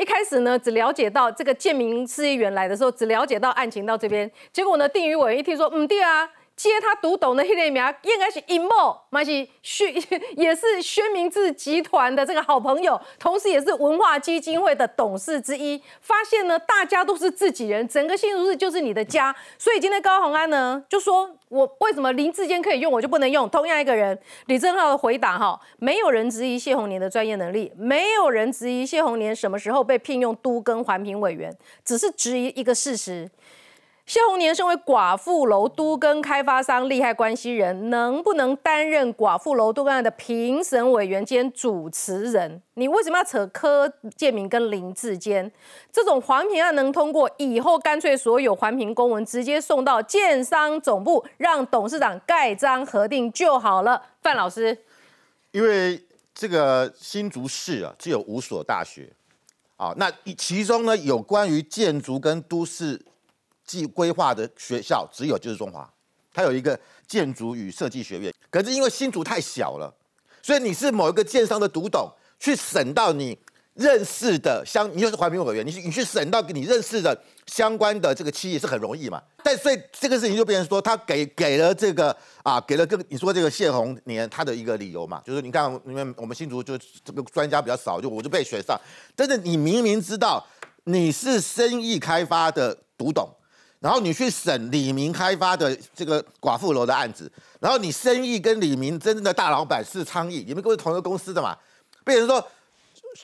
[0.00, 4.30] 一开始呢，只了解到这个建民事业员来的时候，只了解到案情到这边。
[4.50, 6.26] 结果呢，定于委一听说，嗯，对啊。
[6.68, 9.92] 接他读懂的黑列名应该是尹默，还是宣
[10.36, 15.82] 也是宣明志集团的这个好朋友，同时也是文化基金会的董事之一。
[16.00, 19.34] 发现呢，大家都是自己人，整个新竹市就是你的家。
[19.58, 23.48] 所以今天高鸿安呢就说，我为什么林志坚可以用，我就不能用？
[23.48, 33.30] 同样一个人，李正浩的回答哈，没有人质疑谢宏年的专业能力，没有人质疑谢宏年什么时候被聘用都跟环评委员，只是质疑一个事实。
[34.10, 42.60] 谢宏年身为寡妇楼都跟开发商利害关系人，能不能担任寡妇楼都案的评审委员兼主持人？
[42.74, 45.48] 你为什么要扯柯建明跟林志坚？
[45.92, 54.02] 这种环评案能通过，以后干脆所有环评公文直接送到建商总部，让董事长盖章核定就好了。
[54.22, 54.76] 范老师，
[55.52, 59.12] 因为这个新竹市啊，只有五所大学，
[59.76, 63.00] 啊，那其中呢，有关于建筑跟都市。
[63.78, 65.88] 计规划的学校只有就是中华，
[66.32, 68.34] 它有一个建筑与设计学院。
[68.50, 69.94] 可是因为新竹太小了，
[70.42, 73.38] 所以你是某一个建商的独董去审到你
[73.74, 79.22] 认识的相，你就是环评委员，你你去审到你认识的相关的这个企业是很容易嘛？
[79.44, 88.78] 但所以这个事情就变成说，他给给了这个啊，给了个你说这个谢宏年他的一个理由嘛，就是你看因为我们新竹就这个专家比较少，就我就被选上。
[89.14, 90.44] 但是你明明知道
[90.84, 93.28] 你是生意开发的独董。
[93.80, 101.56] 然后你去审李明开发的这个寡妇楼的案子，然后你生意跟李明真正的大老板是昌邑，你们都是同一个公司的嘛？
[102.04, 102.46] 被人说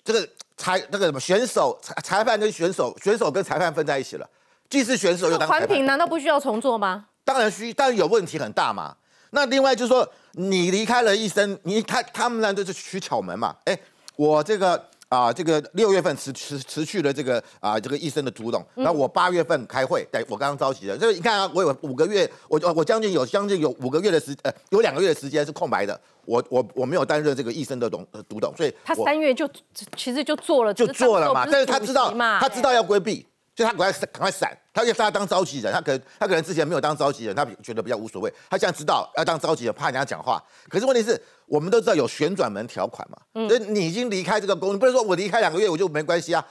[0.02, 4.28] 这个裁那个什么选手裁裁判跟选手，选手跟裁判分在一起了，
[4.70, 5.86] 既是选手又当裁判环评。
[5.86, 7.06] 难道不需要重做吗？
[7.24, 8.96] 当然需，但有问题很大嘛。
[9.30, 13.54] 那另外就是说，你离开了医生，你他他们呢就是取巧门嘛。
[13.64, 13.78] 哎，
[14.14, 29.48] 我这个啊、这个六月份持持持续了这个啊、这个医生的主董，那我八月份开会，对我刚刚召集的，所以你看啊，我有五个月，我我将近有将近有五个月的时呃，有两个月的时间是空白的，我我我没有担任这个医生的董呃独董，所以他我三月就
[29.94, 40.42] 其实就做了，就做了嘛，但是他知道他知道要规避，就他赶快赶快闪，他要他当召集人，他可能他可能之前没有当召集人，他觉得比较无所谓，他现在知道要当召集人，怕人家讲话。
[40.68, 46.44] 可是问题是我们都知道有旋转门条款嘛，嗯所以你已经离开这个公司，不能说我离开两个月我就没关系啊，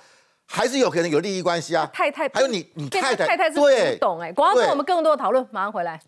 [0.46, 1.86] 还是有可能有利益关系啊。
[1.94, 6.00] 太太还有你你太太太太是对不懂哎，广告之后对我们更多的讨论，马上回来。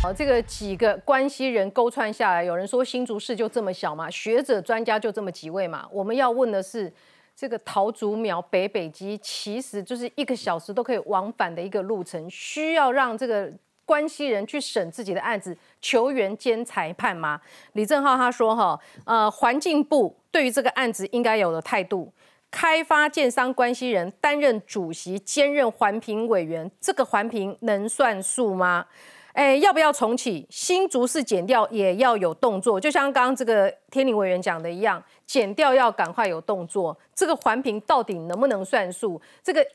[0.00, 5.86] 好，这个几个关系人勾串下来，有人说新竹市就这么小嘛，学者专家就这么几位嘛。
[5.92, 6.90] 我们要问的是，
[7.36, 13.52] 这个桃竹苗北北基其实就是一个小时都可以往返的一个路程，需要让这个
[13.90, 17.40] 关系人去审自己的案子，球员兼裁判吗？
[17.72, 22.12] 李正浩他说哈，呃，环境部对于这个案子应该有的态度。
[22.52, 28.86] 开发建商关系人担任主席，兼任环评委员，这个环评能算数吗？
[29.32, 30.46] 哎，要不要重启？
[30.50, 36.96] 新竹市减掉也要有动作，就像刚刚这个天林委员讲的一样，减掉要赶快有动作。
[37.12, 39.20] 这个环评到底能不能算数？
[39.42, 39.66] 这个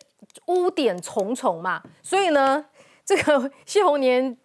[0.47, 2.65] 污点重重嘛，所以呢，
[3.06, 4.36] 这个 谢宏年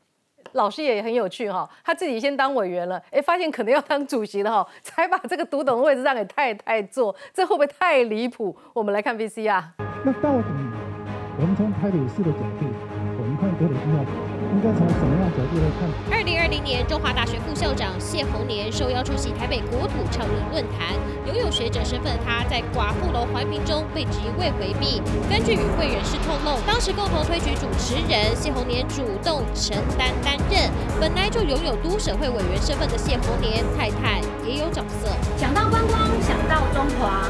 [0.53, 8.57] 老师也很有趣哈，他自己先当委员了，哎，发现可能要当主席了哈，才把这个独董的位置让给太太坐，这会不会太离谱？
[8.73, 9.64] 我们来看 VCR。
[10.05, 10.49] 那到底
[11.38, 12.66] 我们从台北市的角度，
[13.18, 15.88] 我们看台北基要怎应该从什么样角度来看？
[16.10, 20.98] 二零二零年，中华大学副校长谢宏年受邀出席台北国土倡议论坛。
[21.26, 25.00] 拥有学者身份的他，在寡妇楼环评中被质疑未回避。
[25.30, 30.68] 根据与会人士透露，当时共同推举主持人谢宏年主动承担担任。
[30.98, 35.06] 本来就拥有都省会委员身份的谢宏年太太也有角色。
[35.36, 37.22] 想到观光，想到中华，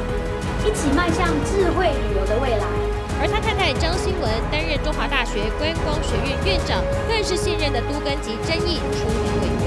[0.65, 2.90] 一起迈向智慧旅游的未来。
[3.21, 9.60] 而他太太张新文担任中华大学观光学院院长，更是现任的都根及争议处理委员。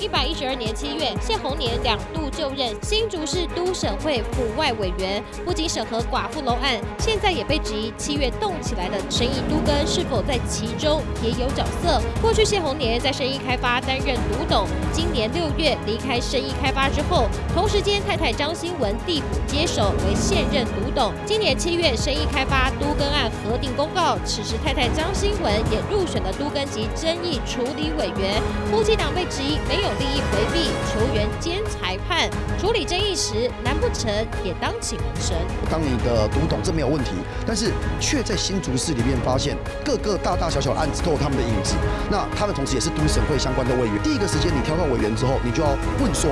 [0.00, 12.00] 一百一十二年七月，谢宏年两度就任新竹市都审会府外委员，不仅审核寡妇楼案，现在也被质疑七月动起来的生意都根是否在其中也有角色。
[12.22, 21.12] 过去谢宏年在生意开发担任独董，今年六月离开生意开发之后，同时间太太张新文递补接手为现任独董。
[21.26, 28.40] 今年七月，生意开发都根案核定公告，此时太太张新文也入选了都根级争议处理委员。
[28.70, 34.10] 夫妻档被质疑没有利益回避，球员兼裁判，处理争议时，难不成
[34.44, 35.36] 也当起门神？
[35.70, 37.12] 当你的读懂这没有问题，
[37.46, 41.74] 但是却在新竹市里面发现各个大大小小的案子都有他们的影子。
[42.10, 44.02] 那他们同时也是都审会相关的委员。
[44.02, 46.30] 第一个时间你挑到委员之后，你就要问说，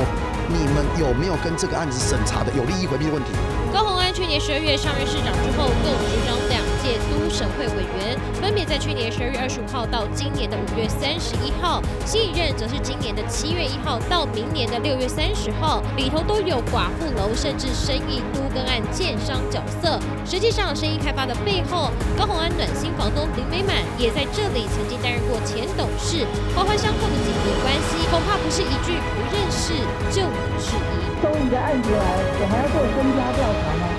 [0.49, 3.31] 你们有没有跟这个案子审查的有利益回避的问题？
[3.73, 19.99] 高鸿安去年十二月上任市长之后，共执掌两届都审会委员，分别在去年十二月二十五号到今年的五月三十一号，新一任则是今年的七月一号到明年的六月三十号，里头都有寡妇楼甚至生意都跟案建商角色。
[20.25, 29.75] 实际上，生意开发的背后，高虹安暖心房东林美满也在这里曾经担任过前董事，环环相扣的紧密关系，恐怕不是一句不认识
[30.11, 30.99] 就能质疑。
[31.21, 32.05] 终于的案子来，
[32.41, 33.98] 我还要做身家调查吗？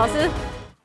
[0.00, 0.30] 老师，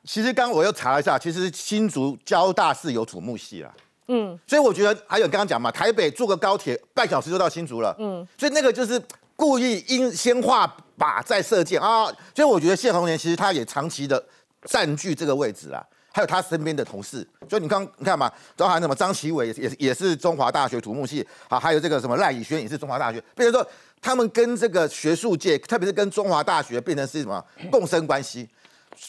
[0.04, 3.74] 其实刚刚我又查了一下，其实新竹交大是有土木系啦。
[4.08, 9.02] 嗯所以我觉得还有刚刚讲嘛，台北坐个高铁半小时就到新竹了，嗯，所以那个就是
[9.34, 12.04] 故意因先画靶再射箭啊。
[12.34, 14.22] 所以我觉得谢宏年其实他也长期的
[14.64, 23.66] 占据这个位置啦，还有他身边的同事，所以你刚你看嘛，包含什么张其伟也是也是也是中华大学土木系，啊，还有这个什么赖以轩也是中华大学，变成说
[24.02, 28.46] 他们跟这个学术界，特别是跟中华大学变成是什么共生关系。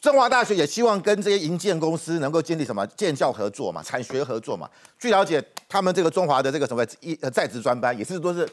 [0.01, 4.69] 中华大学也希望跟这些营建公司能够建立什么建教合作嘛，产学合作嘛。
[4.99, 8.47] 据了解，他们这个中华的这个什么一呃在职专班也是都是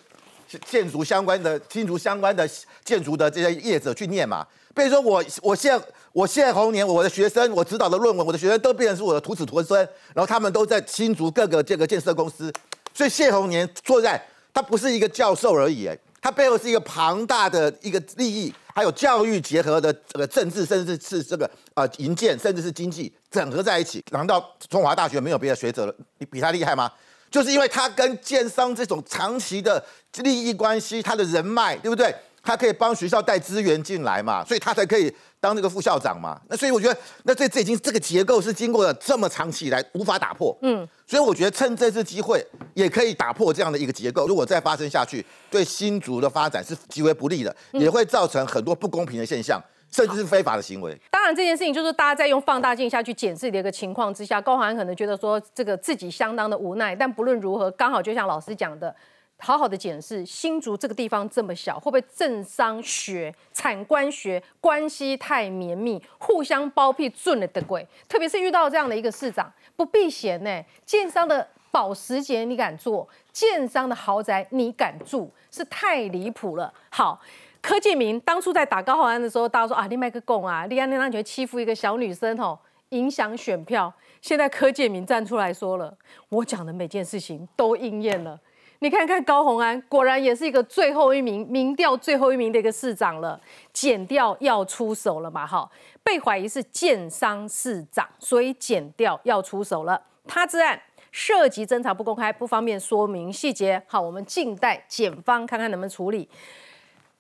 [0.65, 2.49] 建筑相关的、新竹相关的
[2.85, 4.47] 建筑的这些业者去念嘛。
[4.75, 5.81] 比如说我我现
[6.13, 9.81] 我现红年我的学生我指导的论文，我的学生都变成是我的徒子徒孙，
[10.15, 12.53] 然后他们都在新竹各个这个建设公司，
[12.93, 14.21] 所以谢红年坐在，
[14.53, 24.05] 他不是一个教授而已，哎，他背后是一个庞大的一个利益，还有教育结合的这个政治，甚至是这个呃银建，甚至是经济整合在一起。
[24.11, 25.95] 难道中华大学没有别的学者了？
[26.19, 26.91] 你比他厉害吗？
[27.31, 29.85] 就是因为他跟建商这种长期的
[30.19, 32.15] 利益关系，他的人脉，对不对？
[32.43, 35.11] 他可以帮学校带资源进来嘛，所以他才可以
[35.45, 36.41] 当这个副校长嘛。
[36.49, 40.57] 那所以我觉得，那这这已经这个结构是经过了这么长期以来无法打破。
[40.63, 44.27] 嗯，所以我觉得趁这次机会也可以打破这样的一个结构。
[44.27, 50.99] 如果再发生下去，对新竹的发展是极为不利的，也会造成很多不公平的现象，甚至是非法的行为。
[51.11, 56.97] 当然，这件事情就是大家在用放大镜下去检视的一个情况之下，高寒可能觉得说这个自己相当的无奈。
[56.97, 58.95] 但不论如何，刚好就像老师讲的。
[59.39, 67.87] 好好的检视新竹这个地方这么小，会不会政商学、产官学关系太绵密，互相包庇、赚了的鬼？
[68.09, 70.65] 特别是遇到这样的一个市长，不避嫌呢？
[70.87, 73.07] 建商的保时捷你敢做？
[73.33, 75.31] 建商的豪宅你敢住？
[75.51, 76.73] 是太离谱了。
[76.89, 77.21] 好，
[77.61, 82.59] 柯建明当初在打高浩安的时候，大家说啊，你卖个供啊，立安那觉得欺负一个小女生吼，
[82.91, 83.93] 影响选票。
[84.23, 85.95] 现在柯建明站出来说了，
[86.31, 88.41] 我讲的每件事情都应验了。
[88.85, 93.41] 你看看高鸿安，果然也是一个最后一名民调最后一名的一个市长了，
[93.73, 95.47] 减掉要出手了嘛？
[95.47, 95.67] 哈，
[96.03, 99.99] 被怀疑是建商市长，所以减掉要出手了。
[100.27, 100.79] 他之案
[101.11, 103.83] 涉及侦查不公开，不方便说明细节。
[103.87, 106.29] 好，我们静待检方看看能不能处理。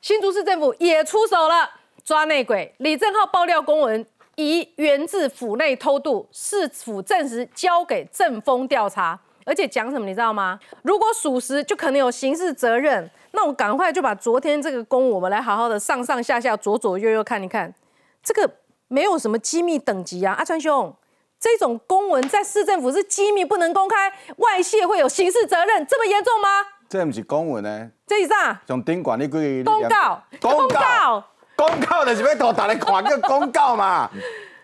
[0.02, 1.70] 新竹市政府也出手了，
[2.04, 4.06] 抓内鬼李正浩爆料公文，
[4.36, 9.18] 疑源自府内偷渡，市府证实交给政风调查。
[9.44, 10.58] 而且讲什么你知道吗？
[10.82, 13.10] 如果属实，就可能有刑事责任。
[13.32, 17.74] 那我赶快就把昨天这个公我们来好好的上上下下、左左右右看一看。
[18.22, 18.48] 这个
[18.88, 20.94] 没有什么机密等级啊，阿川兄，
[21.38, 26.48] 这种公文在市政府是机密，不能公开，外泄会有刑事责任，这么严重吗？
[26.88, 27.90] 这不是公文呢？
[28.06, 28.60] 这是啥？
[28.66, 31.24] 从顶管你规公告，公告，
[31.56, 34.08] 公告就是要图大家看个公告嘛。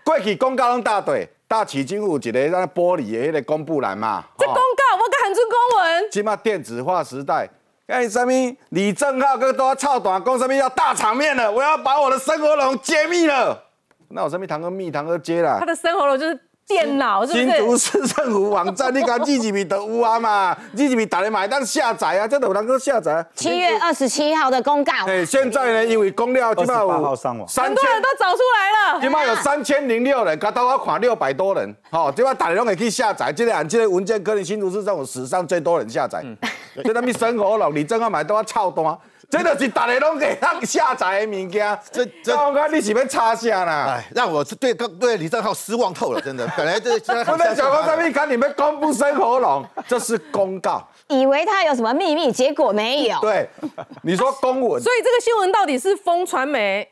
[0.04, 1.28] 过去公告拢大队。
[1.50, 4.22] 大旗金有一个那玻璃的迄个公布栏嘛？
[4.38, 6.08] 这公告我敢喊出公文。
[6.08, 7.50] 起码电子化时代，
[7.88, 8.32] 哎，什么
[8.68, 13.64] 李正浩哥都要操短工什么要大场面了，我要把我的生活龙揭秘了。
[14.10, 15.58] 那我什么堂哥密堂哥揭了？
[15.58, 16.40] 他的生活龙就是。
[16.66, 17.44] 电脑是不是？
[17.44, 23.26] 新竹市政府网站，你看 G G B 的有啊嘛？G G B 打来买单下载啊，这都有能够下载。
[23.34, 24.92] 七月二十七号的公告。
[25.04, 29.00] 对，现在呢，因为公料起码有三很多人都找出来了。
[29.00, 33.32] 起码有三千零六人，刚到我看六百多人，好，起码打来拢可以下载。
[33.32, 36.24] 这个这个文件可能新竹市政府史上最多人下载。
[36.84, 38.96] 就那边生活了，你正好买都要操单。
[39.30, 43.86] 真的是大家拢给他下载的物件，这这我看你是要插下啦？
[43.88, 46.44] 哎，让我对对李正浩失望透了，真的。
[46.58, 53.20] 本来这不能小公上面看你们公布生活龙， 这是公告，以为他有什么秘密，结果没有。
[53.20, 53.48] 对，
[54.02, 56.88] 你说公文，所以这个新闻到底是风传媒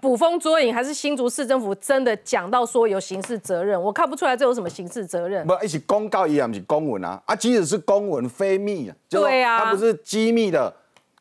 [0.00, 3.78] 捕风捉影，还是新竹市政府真的讲到说有刑事责任？
[3.80, 5.46] 我看不出来这有什么刑事责任。
[5.46, 10.74] 不，一起公告一样是公文啊，啊，即使是公文非密啊，对啊，它不是机密的。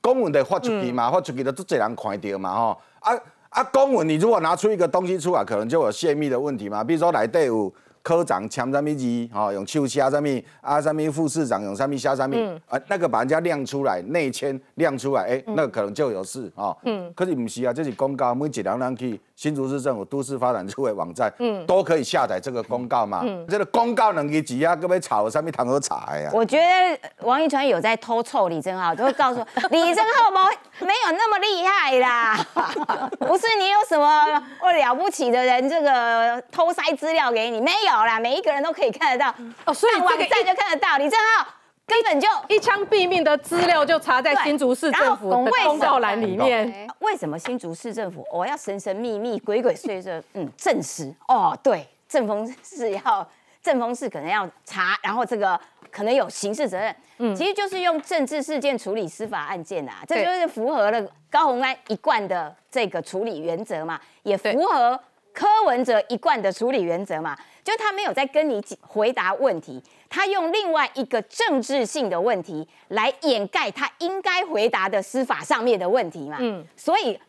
[0.04, 3.14] 公文得发出去嘛，发出去的都侪人看到嘛，吼啊
[3.50, 3.64] 啊！
[3.72, 7.74] 公文你如果拿出一个东西出来，可能就有泄密的问题嘛，比如说内底有。
[8.04, 9.30] 科长签什么字？
[9.34, 10.28] 哦，用手写什么？
[10.60, 12.36] 啊，什么副市长用什么写什么？
[12.68, 16.76] 啊，那个把人家亮出来，内签亮出来，哎，那可能就有事哦。
[16.84, 23.22] 嗯，可是不是啊，这是公告，每一人人去新竹市政府都市发展处的网站，嗯，都可以下载这个公告嘛。
[23.24, 24.76] 嗯，这个公告能给几啊？
[24.76, 26.30] 各位炒上面糖和茶呀？
[26.32, 32.38] 我觉得王一川有在偷臭李正浩，就会告诉李正浩没没有那么厉害啦，
[33.20, 38.06] 不是你有什么我了不起的人，这个偷塞资料给你没有？
[38.06, 39.34] 啦，每一个人都可以看得到
[39.66, 40.98] 哦，所以网站就看得到。
[40.98, 41.48] 李正浩
[41.86, 46.90] 根本就一枪毙命的资料就查在新竹市政府的公告栏里面。
[47.00, 50.22] 为什么新竹市政府我要神神秘秘、鬼鬼祟祟？
[50.34, 53.28] 嗯，证实哦，对，正风是要
[53.62, 55.60] 正风是可能要查，然后这个
[55.92, 56.96] 可能有刑事责任。
[57.18, 65.00] 嗯，其实就是用政治事件处理司法案件啊，这就是符合了高鸿安一贯的这个处理原则嘛，也符合
[65.34, 67.38] 柯文哲一贯的处理原则嘛。
[67.64, 69.82] 就他没有在跟你回答问题，
[70.14, 76.38] 他用另外一个政治性的问题来掩盖他应该回答的司法上面的问题嘛。
[76.40, 77.20] 嗯，所以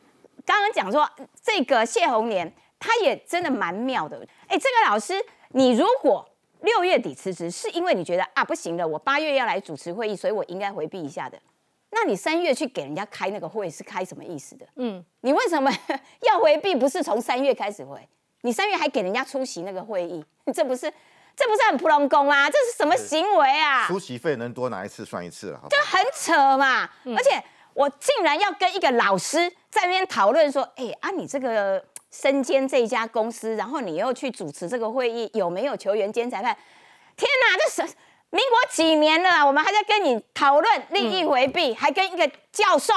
[0.45, 1.09] 刚刚讲说
[1.43, 4.19] 这个谢红年，他也真的蛮妙的。
[4.47, 5.15] 哎，这个老师，
[5.53, 6.29] 你如果
[6.61, 11.39] 六月底辞职，是因为你觉得啊不行了，我八月要来主持会议，所以我应该回避一下的。
[11.89, 14.67] 那你三月去给人家开那个会是开什么意思的？
[14.77, 15.73] 嗯，你为什么
[16.21, 16.75] 要回避？
[16.75, 17.99] 不是从三月开始回？
[18.43, 20.23] 你三月还给人家出席那个会议，
[20.53, 20.93] 这不是
[21.37, 22.49] 这不是很普通工吗？
[22.49, 23.87] 这是什么行为啊？
[23.87, 26.89] 出席费能多拿一次算一次了，就很扯嘛！
[27.17, 36.57] 而且我竟然要跟一个老师在那边讨论说，哎啊，你这个身兼这家公司，然后你又去主持这个会议，有没有球员兼裁判？
[37.17, 37.95] 天哪，这是
[38.31, 42.95] 民国几年了啊，我们还在跟你讨论利益回避，还跟一个教授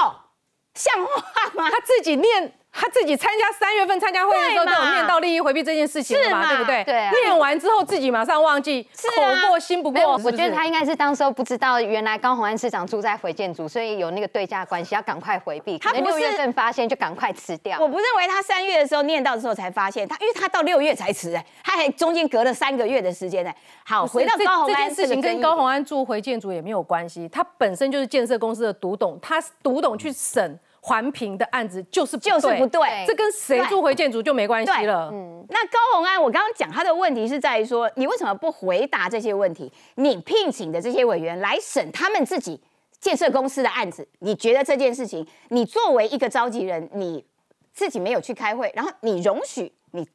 [0.74, 1.70] 像话吗？
[1.70, 2.54] 他自己念。
[2.80, 6.84] 他自己参加三月份参加会议的时候，都有念到利益回避这件事情嘛，对不对？
[6.84, 7.10] 对啊。
[7.24, 10.12] 念完之后自己马上忘记，口过心不过。
[10.18, 15.76] 我觉得他应该是当时候不知道，原来高鸿安市长住在回建组，所以有那个对价关系，要赶快回避。
[15.78, 17.80] 他六月份发现就赶快辞掉。
[17.80, 23.52] 我不认为他三月的时候念到的时候才发现，他因为他到六月才辞哎，他还中间隔了三个月的时间哎。
[23.84, 30.60] 好，回到高鸿安这件事情跟高鸿安住回建组也没有关系，他本身就是建设公司的独董，他独董去审。
[30.88, 35.10] 环评的案子就是就是不对，这跟谁住回建筑就没关系了。
[35.12, 39.70] 嗯，那高鸿安，我刚刚讲他的问题是在于说，你为什么不回答这些问题？
[39.96, 42.58] 你聘请的这些委员来审他们自己
[43.00, 47.22] 建设公司的案子，你觉得这件事情，你作为一个召集人，你
[47.70, 50.08] 自己没有去开会，然后你容许你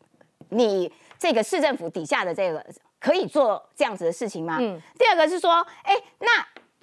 [0.49, 2.65] 你这个市政府底下的这个
[2.99, 4.57] 可以做这样子的事情吗？
[4.59, 4.81] 嗯。
[4.97, 6.27] 第二个是说，哎，那。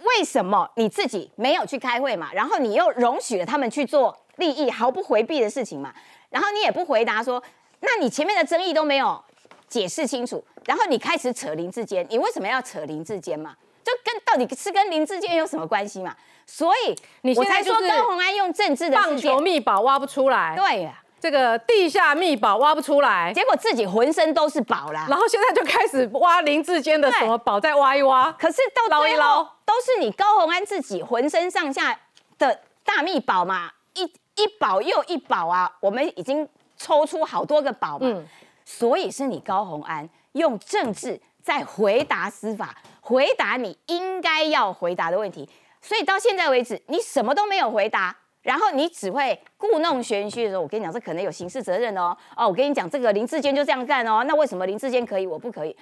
[0.05, 2.31] 为什么你自己没有去开会嘛？
[2.33, 5.93] 然后你又容许了他们去做利益毫不回避的事情嘛？
[6.31, 7.43] 然后你也不回答说，
[7.81, 9.23] 那你前面的争议都没有
[9.69, 13.55] 解释清楚，然后你开始扯林志坚，你为什么要扯林志坚嘛？
[13.83, 16.15] 就跟到底是跟林志坚有什么关系嘛？
[16.47, 21.03] 所以你现在说高红安用政治的棒球密宝挖不出来，对呀。
[21.21, 25.07] 这个地下密宝挖不出来，结果自己浑身都是宝啦。
[25.09, 28.33] 然后现在就开始挖林志坚的什么宝，再挖一挖。
[28.33, 31.95] 可是到最后都是你高宏安自己浑身上下
[32.39, 34.05] 的大密宝嘛，一
[34.37, 35.71] 一宝又一宝啊。
[35.81, 36.49] 我们已经
[36.79, 38.23] 抽出好多个宝嘛，
[38.65, 45.47] 所以是你高宏安用政治在回答司法，回答你应该要回答的问题。
[45.83, 48.17] 所以到现在为止，你什么都没有回答。
[48.43, 52.17] 然后你只会故弄玄虚的时候，我跟你讲，这可能有刑事责任哦。
[52.35, 54.25] 哦，我跟你讲，这个林志坚就这样干哦。
[54.27, 55.77] 那为什么林志坚可以，我不可以？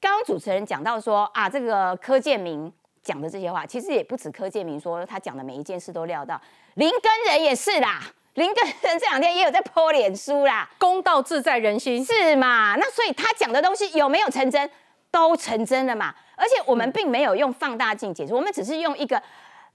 [0.00, 2.72] 刚刚主持人讲到说啊，这个柯建明
[3.02, 6.40] 讲的这些话，其实也不止柯建明说他讲的每一件事都料到，
[6.76, 8.00] 林根人也是啦。
[8.34, 12.76] 林根人这两天也有在泼脸书啦，公道自在人心是嘛？
[12.76, 14.70] 那所以他讲的东西有没有成真？
[15.10, 16.14] 都成真了嘛？
[16.36, 19.22] 而且我们并没有用放大镜解释，我们只是用一个。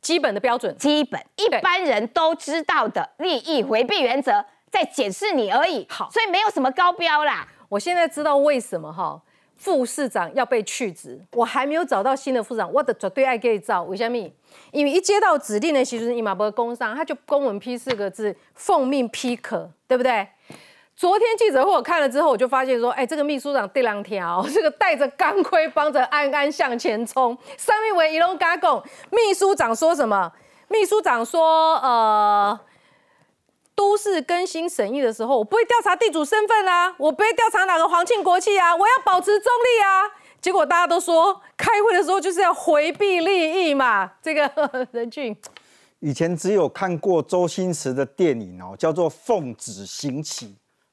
[0.05, 5.83] 基本的标准，基本一般人都知道的利益回避原则，在检视你而已。
[5.89, 7.47] 好，所以没有什么高标啦。
[7.67, 9.19] 我现在知道为什么哈
[9.57, 13.81] 副市长要被去职，我还没有找到新的副长，我的绝对爱给你找。
[13.81, 14.15] 为什么？
[14.71, 20.27] 因为一接到指令的其实伊马伯工商，他就公文批四个字，奉命批可，对不对？
[20.95, 27.37] 昨天记者会我看了之后，我就发现说，哎，这个秘书长第两条， 这个戴着钢盔帮着安安向前冲。
[27.57, 28.81] 上面为一龙嘎贡，
[29.11, 30.31] 秘书长说什么？
[30.69, 32.57] 秘书长说，呃，
[33.75, 40.09] 都市更新审议的时候，我不会调查地主身份啊，我不会调查哪个皇亲国戚啊，我要保持中立啊。
[40.39, 44.13] 结果大家都说，开会的时候就是要回避利益嘛。
[44.21, 44.49] 这个
[44.93, 45.35] 任俊，
[45.99, 50.45] 以前只有看过周星驰的电影哦，叫做《奉旨行乞》。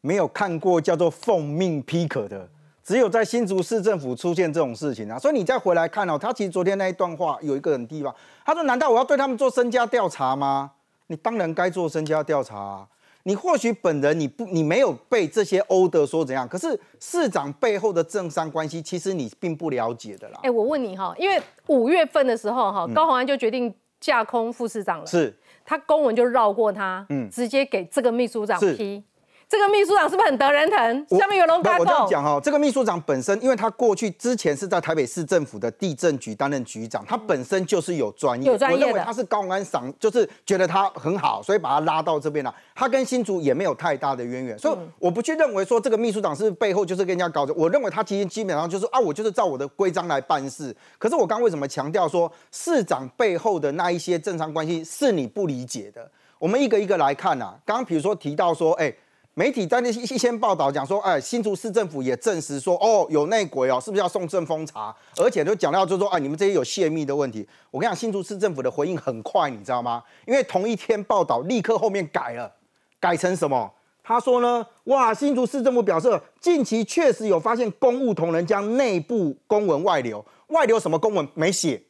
[0.03, 2.47] 没有看过叫做奉命批可的，
[2.85, 10.73] 只有在新竹市政府出现这种事情啊，所以你再回来看哦，他其实昨天那一段话有一个很地方，他说：难道我要对他们做身家调查吗？
[11.07, 12.89] 你当然该做身家调查啊。
[13.25, 20.41] 你或许本人你不你没有被这些欧德说怎样，可是市长背后的政商关系，其实你并不了解的啦。
[20.43, 25.33] 哎，我问你哈，因为五月份的时候哈，高鸿安就决定架空副市长了，是
[25.65, 29.05] 他公文就绕过他，嗯，直接给这个秘书长批。
[29.53, 31.07] 这个秘书长是不是很得人疼？
[31.11, 38.51] 下面有龙嘎我这样讲哈，这个秘书长本身，因为他过去之前是在台北市政府的地震局担任局长，他本身就是有专业。
[38.51, 39.05] 有专业的。
[39.05, 42.55] 他是高安赏，就是觉得他很好，所以把他拉到这边了。
[42.75, 47.53] 他跟新竹也没有太大的渊源，所以我不去认为说这个秘书长是背后就是跟人家搞的。
[47.53, 50.75] 我认为他其实基本上就是啊，我就是照我的规章来办事。
[50.97, 56.11] 可是我刚为什么强调说市长背后的那一些政商关系是你不理解的？
[56.39, 57.53] 我们一个一个来看呐。
[57.67, 58.91] 刚刚比如说提到说，哎。
[59.35, 64.95] 媒体在那一一先报道讲说，哎，新竹市政府也证实说，哦，有内鬼哦，是不是要送政风查？
[65.17, 67.49] 而且都讲到就说，哎，你们这些有泄密的问题。
[67.71, 70.03] 我跟你讲，新竹市政府的回应很快，你知道吗？
[70.27, 72.53] 因为同一天报道立刻后面改了，
[73.01, 73.73] 改成什么？
[74.05, 81.83] 他说呢，哇，新竹市政府表示，近期确实有发现公务同仁将内部公文外流，外流什么公文没写，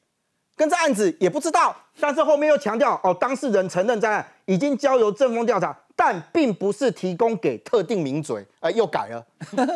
[0.54, 1.74] 跟这案子也不知道。
[1.98, 5.76] 但是后面又强调，哦，当事人承认在案，已经交由政风调查。
[5.94, 9.24] 但并不是提供给特定名嘴，哎，又改了，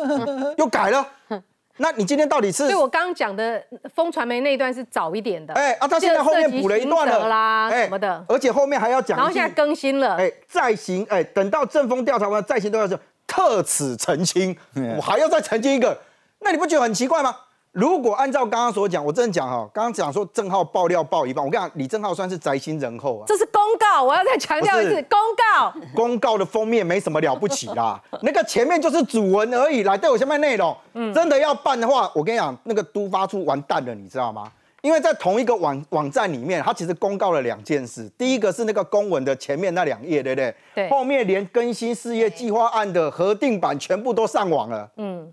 [0.57, 1.07] 又改了。
[1.79, 2.63] 那你今天到底是？
[2.63, 3.63] 所以我刚刚讲的
[3.93, 12.97] 风传媒那一段是早一点的，哎啊，他现在后面补了一段了啦，什么的，而且后面还要讲，然后现在更新了，哎，再行，哎，等到正风调查完再行都要是
[13.27, 14.57] 特此澄清，
[14.95, 15.95] 我还要再澄清一个，
[16.39, 17.35] 那你不觉得很奇怪吗？
[17.71, 23.23] 如果按照刚刚所讲，我真的讲哈，刚刚讲说郑浩爆料爆一半，我跟你讲，李正浩算是宅心仁厚啊。
[23.27, 25.73] 这是公告，我要再强调一次，公告。
[25.93, 30.75] 公告的封面没什么了不起啦， 那个前面就是主文而已，来对我下面内容。
[30.93, 34.51] 嗯，真的要办的话，我跟你讲，那个都发出完蛋了，你知道吗？
[34.81, 40.55] 因为在同一个网网站里面，它其实公告了两件事，第一个是那个公文的前面那两页，对不对？
[40.73, 40.89] 对。
[40.89, 44.89] 后面连更新事业计划案的核定版全部都上网了。
[44.97, 45.31] 嗯。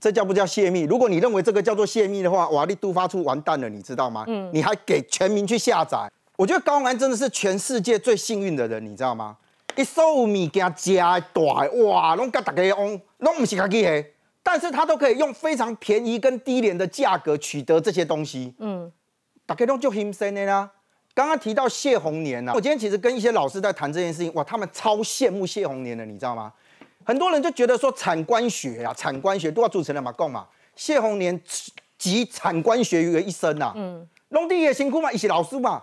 [0.00, 0.82] 这叫不叫泄密？
[0.82, 4.24] 如果你认为这个叫做泄密的话，瓦力都发出完蛋了，你知道吗？
[4.28, 6.10] 嗯，你还给全民去下载？
[6.36, 9.36] 我觉得高安真的是全世界最幸运的人，你知道吗？
[9.76, 11.42] 一收物件加大
[11.84, 14.04] 哇，拢甲大家用，拢不是家己的，
[14.42, 18.54] 但是他都可以用非常便宜跟低廉的价格取得这些东西。
[18.58, 18.90] 嗯，
[19.46, 20.70] 大家拢就心生的啦。
[21.14, 26.52] 刚刚提到谢红年呐，我今天其实跟一些老师在谈这件事情，哇，他们超羡慕谢红年的，你知道吗？
[27.08, 30.46] 很多人就觉得说产官学啊，产官学都要组成的嘛，共嘛。
[30.76, 31.40] 谢宏年
[31.96, 35.82] 集产官学于一身呐，嗯，农地也辛苦嘛，一些老师嘛，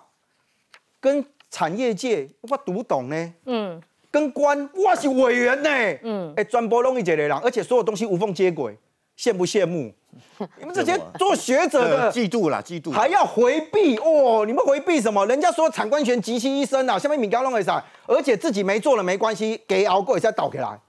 [0.99, 5.69] 跟产业界我读懂呢，嗯，跟官我是委员呢，
[6.03, 8.78] 嗯，哎，专播弄一节的人，而且所有东西无缝接轨，
[9.17, 9.91] 羡不羡慕？
[10.59, 14.43] 你们这些做学者的 嫉妒啦，嫉妒，还要回避哦？
[14.45, 15.26] 你们回避什么？
[15.26, 20.80] 人家说产官学集其一身啊，下面米高弄一下，而且自己没做了没关系，给熬过一下倒起来。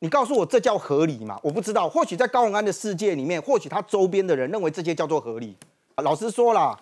[0.00, 1.38] 你告诉我这叫合理吗？
[1.42, 5.56] 我不知道，或许在高永安的世界里面，或许他周边的人认为这些叫做合理。
[5.96, 6.78] 老实说了，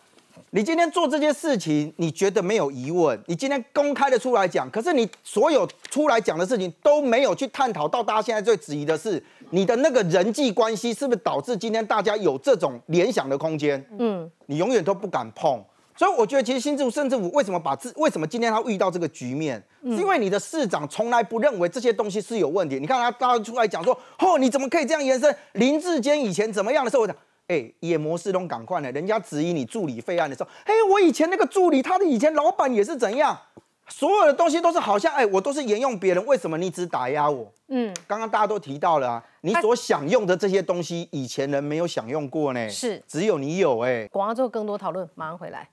[0.50, 3.18] 你今天做这些事情，你觉得没有疑问？
[3.26, 13.82] 你今天公开的出来讲，可是你所有出来讲的事情都没有去探讨到大家现在最质疑的是你的那个人际关系是不是导致今天大家有这种联想的空间？
[13.98, 15.64] 嗯，你永远都不敢碰。
[15.96, 22.78] 所以我觉得，其实新政府、市政府为什么把自为什么今天他遇到这个局面，是因为你的市长从来不认为这些东西是有问题。
[22.78, 25.34] 你看他大家出来讲说，哦，你怎么可以这样延伸？
[25.52, 27.16] 林志坚以前怎么样的时候，我讲，
[27.48, 33.38] 哎，野模式都赶快呢，人家质疑你助理费案的时候，哎，我以前那个助理，他的以前老板也是怎样？
[33.88, 37.50] 所有的东西都是好像，哎，我都是沿用别人，为什么你只打压我？
[37.68, 44.08] 嗯，刚刚大家都提到了，你所享用的这些东西，以前人没有享用过呢，是只有你有，哎。
[44.08, 45.68] 广告之后更多讨论，马上回来。